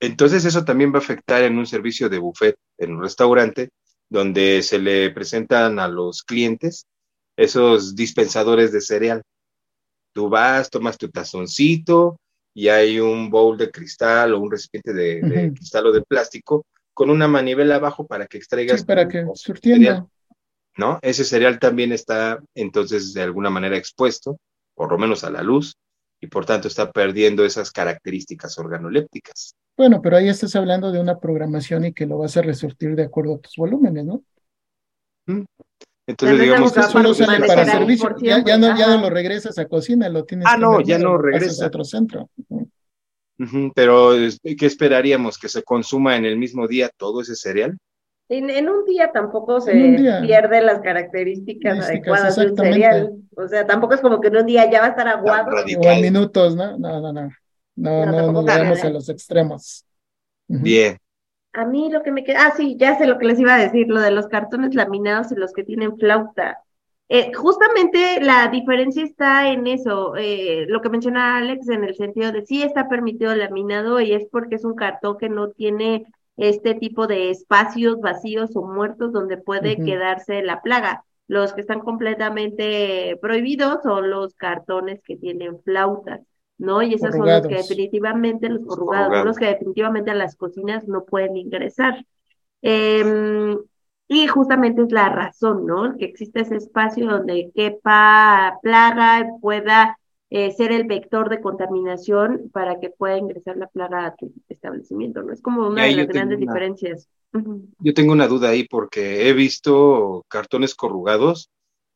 [0.00, 3.70] Entonces eso también va a afectar en un servicio de buffet, en un restaurante,
[4.10, 6.86] donde se le presentan a los clientes
[7.36, 9.22] esos dispensadores de cereal.
[10.12, 12.18] Tú vas, tomas tu tazoncito
[12.54, 17.10] y hay un bowl de cristal o un recipiente de, cristal o de plástico con
[17.10, 18.84] una manivela abajo para que extraigas.
[18.84, 20.10] para que surtiendo.
[20.76, 20.98] ¿No?
[21.02, 24.38] Ese cereal también está entonces de alguna manera expuesto,
[24.74, 25.74] por lo menos a la luz,
[26.20, 29.54] y por tanto está perdiendo esas características organolépticas.
[29.76, 33.04] Bueno, pero ahí estás hablando de una programación y que lo vas a resurtir de
[33.04, 34.22] acuerdo a tus volúmenes, ¿no?
[35.26, 35.44] Mm.
[36.08, 38.16] Entonces, digamos que solo sale para servicio.
[38.20, 41.64] Ya, no, ya no lo regresas a cocina, lo tienes ah, no, ya no regresa.
[41.64, 42.30] a otro centro.
[43.74, 44.12] pero,
[44.42, 45.36] ¿qué esperaríamos?
[45.38, 47.78] ¿Que se consuma en el mismo día todo ese cereal?
[48.30, 53.12] En, un día tampoco se pierde las características adecuadas de un cereal.
[53.34, 55.50] O sea, tampoco es como que en un día ya va a estar aguado.
[55.56, 56.76] O en minutos, ¿no?
[56.76, 57.30] No, no, no.
[57.76, 59.86] No, no, nos vamos a los extremos.
[60.48, 60.98] Bien.
[61.52, 63.58] A mí lo que me queda, ah, sí, ya sé lo que les iba a
[63.58, 66.58] decir, lo de los cartones laminados y los que tienen flauta.
[67.08, 72.32] Eh, justamente la diferencia está en eso, eh, lo que menciona Alex en el sentido
[72.32, 76.04] de sí está permitido laminado y es porque es un cartón que no tiene
[76.38, 81.04] este tipo de espacios vacíos o muertos donde puede quedarse la plaga.
[81.26, 86.20] Los que están completamente prohibidos son los cartones que tienen flautas.
[86.58, 86.82] ¿no?
[86.82, 90.86] Y esos son los que definitivamente, los corrugados, son los que definitivamente a las cocinas
[90.88, 92.04] no pueden ingresar.
[92.62, 93.56] Em,
[94.08, 95.96] y justamente es la razón, ¿no?
[95.96, 99.97] Que existe ese espacio donde quepa plaga, pueda
[100.30, 105.22] eh, ser el vector de contaminación para que pueda ingresar la plaga a tu establecimiento,
[105.22, 105.32] ¿no?
[105.32, 107.08] Es como una de las grandes diferencias.
[107.78, 111.50] Yo tengo una duda ahí porque he visto cartones corrugados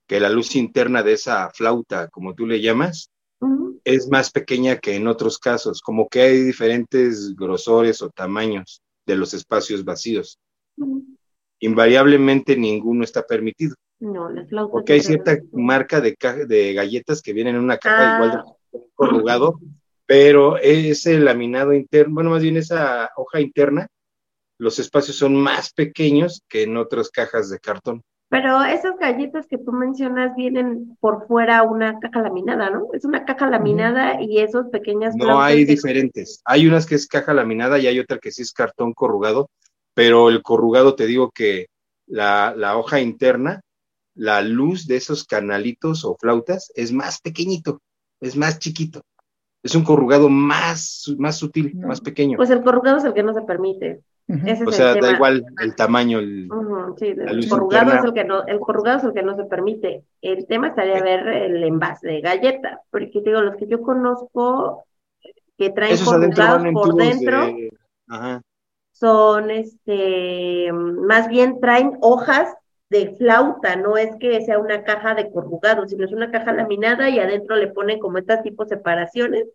[0.06, 3.10] que la luz interna de esa flauta, como tú le llamas,
[3.84, 9.16] es más pequeña que en otros casos, como que hay diferentes grosores o tamaños de
[9.16, 10.38] los espacios vacíos.
[11.60, 13.74] Invariablemente ninguno está permitido.
[14.02, 16.16] No, las Porque hay cierta marca de,
[16.48, 18.84] de galletas que vienen en una caja igual de ah.
[18.96, 19.60] corrugado,
[20.06, 23.86] pero ese laminado interno, bueno, más bien esa hoja interna,
[24.58, 28.02] los espacios son más pequeños que en otras cajas de cartón.
[28.28, 32.88] Pero esas galletas que tú mencionas vienen por fuera una caja laminada, ¿no?
[32.94, 35.14] Es una caja laminada y esos pequeñas.
[35.14, 36.42] No, hay diferentes.
[36.44, 39.48] Hay unas que es caja laminada y hay otra que sí es cartón corrugado,
[39.94, 41.66] pero el corrugado te digo que
[42.08, 43.60] la, la hoja interna,
[44.14, 47.80] la luz de esos canalitos o flautas es más pequeñito,
[48.20, 49.02] es más chiquito.
[49.62, 52.36] Es un corrugado más, más sutil, más pequeño.
[52.36, 54.02] Pues el corrugado es el que no se permite
[54.66, 56.18] o sea, da igual el tamaño.
[56.18, 56.48] El,
[57.48, 60.04] corrugado es el que no, el corrugado es el que no se permite.
[60.20, 64.84] El tema estaría ver el envase de galleta, porque digo, los que yo conozco
[65.58, 67.48] que traen corrugados por dentro
[68.92, 72.54] son este más bien traen hojas
[72.92, 77.10] de flauta, no es que sea una caja de corrugado, sino es una caja laminada
[77.10, 79.46] y adentro le ponen como estas tipos separaciones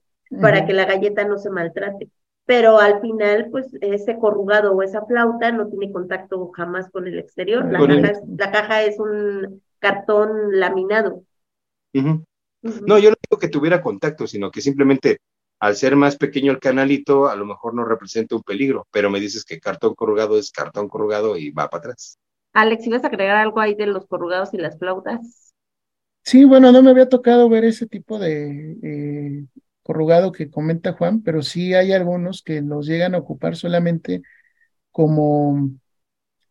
[0.41, 2.09] para que la galleta no se maltrate
[2.47, 7.19] pero al final, pues ese corrugado o esa flauta no tiene contacto jamás con el
[7.19, 7.65] exterior.
[7.65, 11.23] La, caja, es, la caja es un cartón laminado.
[11.93, 15.17] No, yo no digo que tuviera contacto, sino que simplemente
[15.59, 19.19] al ser más pequeño el canalito, a lo mejor no representa un peligro, pero me
[19.19, 22.17] dices que cartón corrugado es cartón corrugado y va para atrás.
[22.57, 25.53] Alex, ¿ibas a agregar algo ahí de los corrugados y las flautas?
[26.23, 29.45] Sí, bueno, no me había tocado ver ese tipo de eh,
[29.83, 34.23] corrugado que comenta Juan, pero sí hay algunos que los llegan a ocupar solamente
[34.89, 35.69] como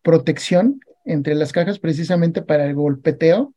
[0.03, 3.53] protección entre las cajas precisamente para el golpeteo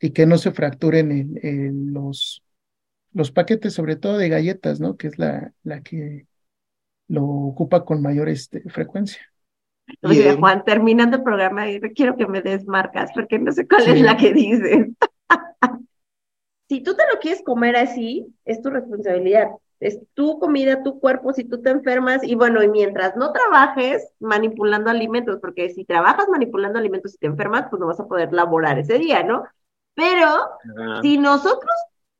[0.00, 2.42] y que no se fracturen en, los,
[3.12, 4.96] los paquetes, sobre todo de galletas, ¿no?
[4.96, 6.26] Que es la, la que
[7.08, 9.20] lo ocupa con mayor este, frecuencia.
[10.38, 11.64] Juan, terminando el programa,
[11.94, 14.88] quiero que me des marcas, porque no sé cuál es la que dices.
[16.68, 19.48] si tú te lo quieres comer así, es tu responsabilidad.
[19.78, 24.08] Es tu comida, tu cuerpo, si tú te enfermas y bueno, y mientras no trabajes
[24.20, 28.32] manipulando alimentos, porque si trabajas manipulando alimentos y te enfermas, pues no vas a poder
[28.32, 29.44] laborar ese día, ¿no?
[29.94, 30.48] Pero
[31.02, 31.74] si nosotros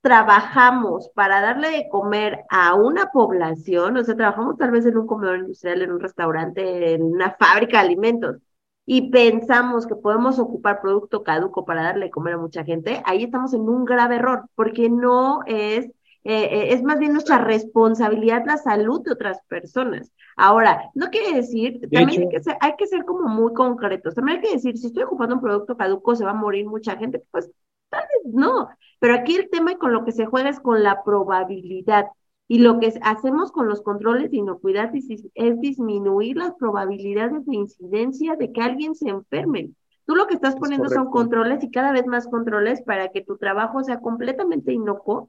[0.07, 5.05] trabajamos para darle de comer a una población, o sea, trabajamos tal vez en un
[5.05, 8.37] comedor industrial, en un restaurante, en una fábrica de alimentos,
[8.85, 13.25] y pensamos que podemos ocupar producto caduco para darle de comer a mucha gente, ahí
[13.25, 15.93] estamos en un grave error, porque no es, eh,
[16.23, 20.13] eh, es más bien nuestra responsabilidad la salud de otras personas.
[20.37, 24.39] Ahora, no quiere decir, también hay, que ser, hay que ser como muy concretos, también
[24.39, 27.25] hay que decir, si estoy ocupando un producto caduco, se va a morir mucha gente,
[27.33, 27.51] pues
[27.89, 28.69] tal vez no,
[28.99, 32.07] pero aquí el tema con lo que se juega es con la probabilidad.
[32.49, 37.57] Y lo que hacemos con los controles de inocuidad es, es disminuir las probabilidades de
[37.57, 39.71] incidencia de que alguien se enferme.
[40.07, 43.37] Tú lo que estás poniendo son controles y cada vez más controles para que tu
[43.37, 45.29] trabajo sea completamente inocuo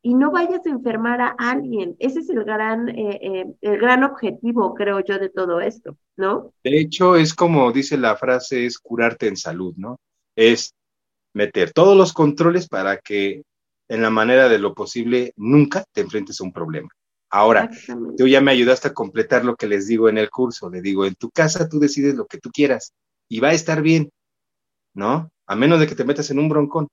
[0.00, 1.94] y no vayas a enfermar a alguien.
[1.98, 6.52] Ese es el gran, eh, eh, el gran objetivo, creo yo, de todo esto, ¿no?
[6.64, 10.00] De hecho, es como dice la frase, es curarte en salud, ¿no?
[10.34, 10.74] Es
[11.34, 13.42] meter todos los controles para que
[13.88, 16.88] en la manera de lo posible nunca te enfrentes a un problema.
[17.30, 17.70] Ahora,
[18.18, 20.68] tú ya me ayudaste a completar lo que les digo en el curso.
[20.68, 22.92] Le digo, en tu casa tú decides lo que tú quieras
[23.26, 24.10] y va a estar bien,
[24.94, 25.30] ¿no?
[25.46, 26.88] A menos de que te metas en un broncón.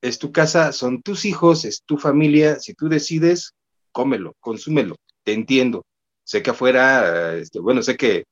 [0.00, 2.58] Es tu casa, son tus hijos, es tu familia.
[2.58, 3.52] Si tú decides,
[3.92, 4.96] cómelo, consúmelo.
[5.24, 5.84] Te entiendo.
[6.24, 8.24] Sé que afuera, este, bueno, sé que,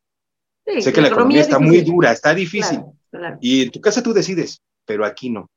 [0.80, 2.80] sé que la economía, está muy dura, está difícil.
[3.40, 5.48] Y en tu casa tú decides, pero aquí no.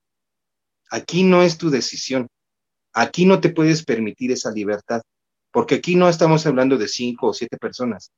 [0.90, 2.28] Aquí no es tu decisión.
[2.94, 5.02] Aquí no te puedes permitir esa libertad,
[5.52, 8.12] porque aquí no estamos hablando de cinco o siete personas.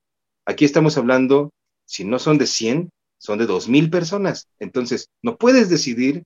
[0.46, 1.52] Aquí estamos hablando,
[1.86, 4.48] si no son de cien, son de dos mil personas.
[4.60, 6.24] Entonces, no puedes decidir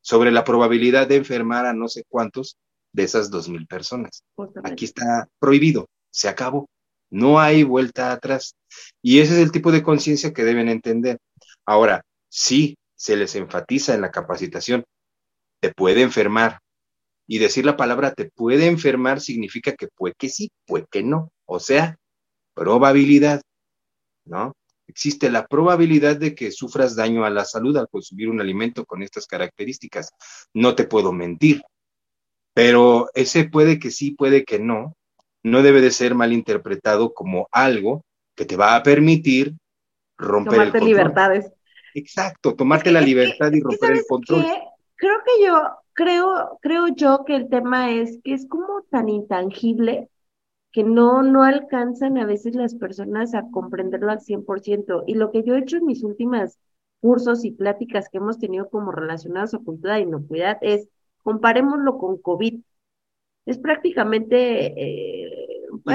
[0.00, 2.56] sobre la probabilidad de enfermar a no sé cuántos
[2.92, 4.22] de esas dos mil personas.
[4.62, 6.68] Aquí está prohibido, se acabó.
[7.10, 8.54] No hay vuelta atrás.
[9.02, 11.18] Y ese es el tipo de conciencia que deben entender.
[11.66, 14.84] Ahora, sí, se les enfatiza en la capacitación,
[15.60, 16.60] te puede enfermar.
[17.26, 21.30] Y decir la palabra te puede enfermar significa que puede que sí, puede que no.
[21.46, 21.96] O sea,
[22.54, 23.42] probabilidad,
[24.24, 24.54] ¿no?
[24.88, 29.02] existe la probabilidad de que sufras daño a la salud al consumir un alimento con
[29.02, 30.10] estas características.
[30.54, 31.62] No te puedo mentir,
[32.54, 34.96] pero ese puede que sí, puede que no,
[35.44, 38.02] no debe de ser malinterpretado como algo
[38.34, 39.54] que te va a permitir
[40.16, 40.88] romper tomarte el control.
[40.88, 41.52] libertades.
[41.98, 44.44] Exacto, tomarte la libertad y romper el control.
[44.96, 50.08] Creo que yo, creo, creo yo que el tema es que es como tan intangible
[50.72, 55.04] que no, no alcanzan a veces las personas a comprenderlo al 100%.
[55.06, 56.58] Y lo que yo he hecho en mis últimas
[57.00, 60.88] cursos y pláticas que hemos tenido como relacionadas a cultura de inocuidad es,
[61.22, 62.60] comparémoslo con COVID.
[63.46, 65.48] Es prácticamente eh,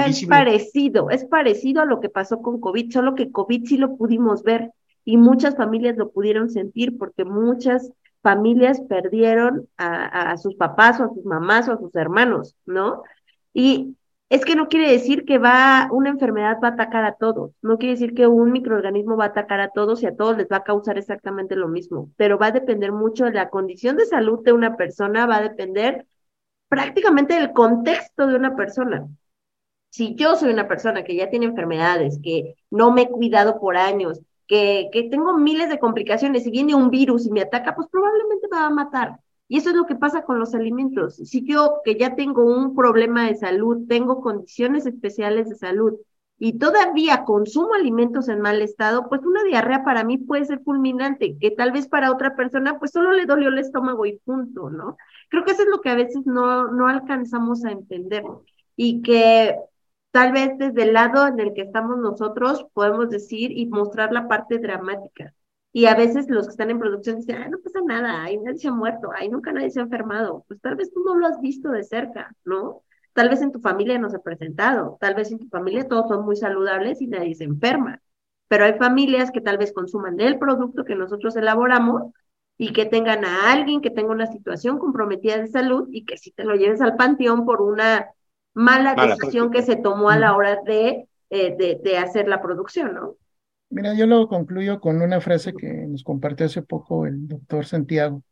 [0.06, 3.96] es parecido, es parecido a lo que pasó con COVID, solo que COVID sí lo
[3.96, 4.72] pudimos ver
[5.04, 7.92] y muchas familias lo pudieron sentir porque muchas
[8.22, 13.02] familias perdieron a, sus papás o a sus mamás o a sus hermanos, ¿no?
[13.52, 13.96] Y
[14.30, 17.76] es que no quiere decir que va, una enfermedad va a atacar a todos, no
[17.78, 20.58] quiere decir que un microorganismo va a atacar a todos y a todos les va
[20.58, 24.42] a causar exactamente lo mismo, pero va a depender mucho de la condición de salud
[24.42, 26.06] de una persona, va a depender
[26.68, 29.06] prácticamente del contexto de una persona.
[29.90, 33.76] Si yo soy una persona que ya tiene enfermedades, que no me he cuidado por
[33.76, 38.48] años, que, tengo miles de complicaciones y viene un virus y me ataca, pues probablemente
[38.50, 39.20] me va a matar.
[39.48, 41.16] Y eso es lo que pasa con los alimentos.
[41.16, 45.94] Si yo que ya tengo un problema de salud, tengo condiciones especiales de salud
[46.38, 51.36] y todavía consumo alimentos en mal estado, pues una diarrea para mí puede ser fulminante,
[51.38, 54.96] que tal vez para otra persona pues solo le dolió el estómago y punto, ¿no?
[55.28, 58.24] Creo que eso es lo que a veces no, no alcanzamos a entender
[58.76, 59.56] y que
[60.14, 64.28] tal vez desde el lado en el que estamos nosotros podemos decir y mostrar la
[64.28, 65.34] parte dramática
[65.72, 68.58] y a veces los que están en producción dicen, ay, no pasa nada, ay, nadie
[68.58, 70.44] se ha muerto, ay, nunca nadie se ha enfermado.
[70.46, 72.82] Pues tal vez tú no lo has visto de cerca, ¿no?
[73.12, 76.06] Tal vez en tu familia no se ha presentado, tal vez en tu familia todos
[76.06, 78.00] son muy saludables y nadie se enferma.
[78.46, 82.12] Pero hay familias que tal vez consuman del producto que nosotros elaboramos
[82.56, 86.30] y que tengan a alguien que tenga una situación comprometida de salud y que si
[86.30, 88.06] te lo lleves al panteón por una
[88.54, 92.94] mala, decisión que se tomó a la hora de, eh, de, de hacer la producción,
[92.94, 93.16] ¿no?
[93.70, 98.22] Mira, yo lo concluyo con una frase que nos compartió hace poco el doctor Santiago,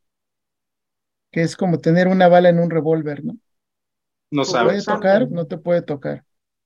[1.30, 3.36] que es como tener una bala en un revólver, ¿no?
[4.30, 4.84] No sabes.
[4.84, 6.24] puede tocar, no te puede tocar.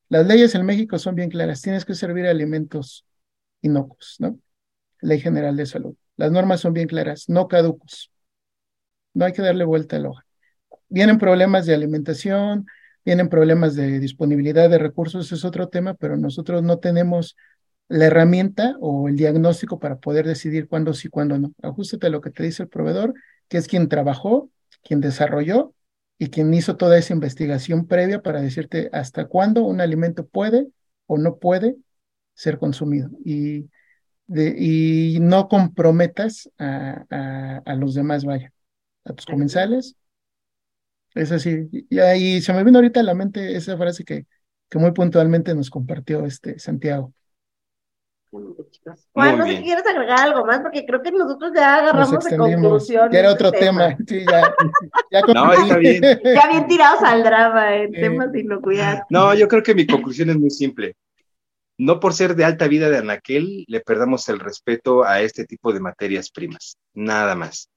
[0.08, 3.06] Las leyes en México son bien claras, tienes que servir alimentos
[3.62, 4.38] inocuos, ¿no?
[5.00, 5.94] Ley General de Salud.
[6.16, 8.12] Las normas son bien claras, no caducos.
[9.14, 10.24] No hay que darle vuelta al hoja.
[10.88, 12.66] Vienen problemas de alimentación,
[13.06, 17.36] vienen problemas de disponibilidad de recursos, es otro tema, pero nosotros no tenemos
[17.88, 21.52] la herramienta o el diagnóstico para poder decidir cuándo sí, cuándo no.
[21.62, 23.14] Ajustate a lo que te dice el proveedor,
[23.48, 24.50] que es quien trabajó,
[24.82, 25.72] quien desarrolló
[26.18, 30.66] y quien hizo toda esa investigación previa para decirte hasta cuándo un alimento puede
[31.06, 31.76] o no puede
[32.34, 33.10] ser consumido.
[33.24, 33.70] Y,
[34.28, 38.52] y no comprometas a, a, los demás, vaya,
[39.04, 39.94] a tus comensales.
[41.16, 41.68] Es así.
[41.72, 44.26] Y, ahí se me vino ahorita a la mente esa frase que,
[44.68, 47.12] que muy puntualmente nos compartió este Santiago
[49.12, 52.36] Juan, no sé si quieres agregar algo más, porque creo que nosotros ya agarramos de
[52.36, 53.10] conclusión.
[53.10, 53.96] Ya era otro tema.
[54.06, 54.54] Sí, ya,
[55.10, 56.02] ya, no, está bien.
[56.24, 59.02] Ya bien tirados al drama en temas de inocuidad.
[59.10, 60.96] No, yo creo que mi conclusión es muy simple.
[61.78, 65.72] No por ser de alta vida de Anaquel le perdamos el respeto a este tipo
[65.72, 66.78] de materias primas.
[66.94, 67.68] Nada más.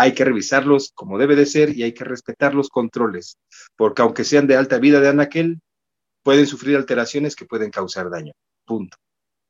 [0.00, 3.36] Hay que revisarlos como debe de ser y hay que respetar los controles,
[3.76, 5.60] porque aunque sean de alta vida de Anaquel,
[6.22, 8.32] pueden sufrir alteraciones que pueden causar daño.
[8.64, 8.96] Punto.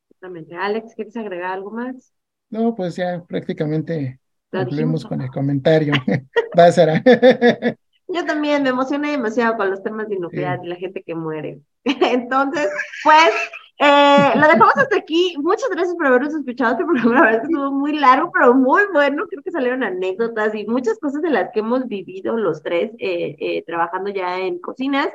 [0.09, 0.57] Exactamente.
[0.57, 2.14] Alex, ¿quieres agregar algo más?
[2.49, 4.20] No, pues ya prácticamente
[4.51, 5.92] concluimos con el comentario.
[6.59, 7.03] Va, Sara.
[8.09, 11.61] Yo también me emocioné demasiado con los temas de inocuidad y la gente que muere.
[11.84, 12.70] Entonces,
[13.05, 13.30] pues,
[13.79, 15.35] eh, lo dejamos hasta aquí.
[15.39, 17.14] Muchas gracias por habernos escuchado este programa.
[17.14, 19.26] La verdad estuvo muy largo, pero muy bueno.
[19.29, 23.37] Creo que salieron anécdotas y muchas cosas de las que hemos vivido los tres eh,
[23.39, 25.09] eh, trabajando ya en cocinas.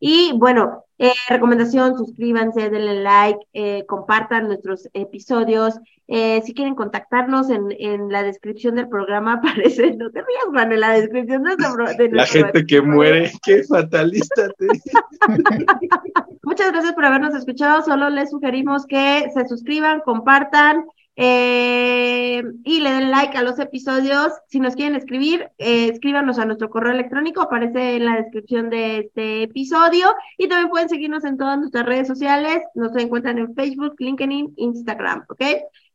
[0.00, 5.78] Y bueno, eh, recomendación, suscríbanse, denle like, eh, compartan nuestros episodios.
[6.08, 10.72] Eh, si quieren contactarnos en, en, la descripción del programa, aparece, no te rías, Juan,
[10.72, 14.48] en la descripción de, nuestro, de La gente que muere, qué fatalista.
[14.58, 14.66] Te...
[16.42, 17.82] Muchas gracias por habernos escuchado.
[17.82, 20.86] Solo les sugerimos que se suscriban, compartan.
[21.22, 24.32] Eh, y le den like a los episodios.
[24.48, 29.00] Si nos quieren escribir, eh, escríbanos a nuestro correo electrónico, aparece en la descripción de
[29.00, 30.14] este episodio.
[30.38, 32.62] Y también pueden seguirnos en todas nuestras redes sociales.
[32.74, 35.42] Nos encuentran en Facebook, LinkedIn, Instagram, ¿ok?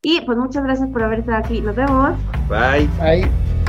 [0.03, 1.59] Y pues muchas gracias por haber estado aquí.
[1.59, 2.11] Nos vemos.
[2.47, 2.87] Bye.
[2.99, 3.64] Bye.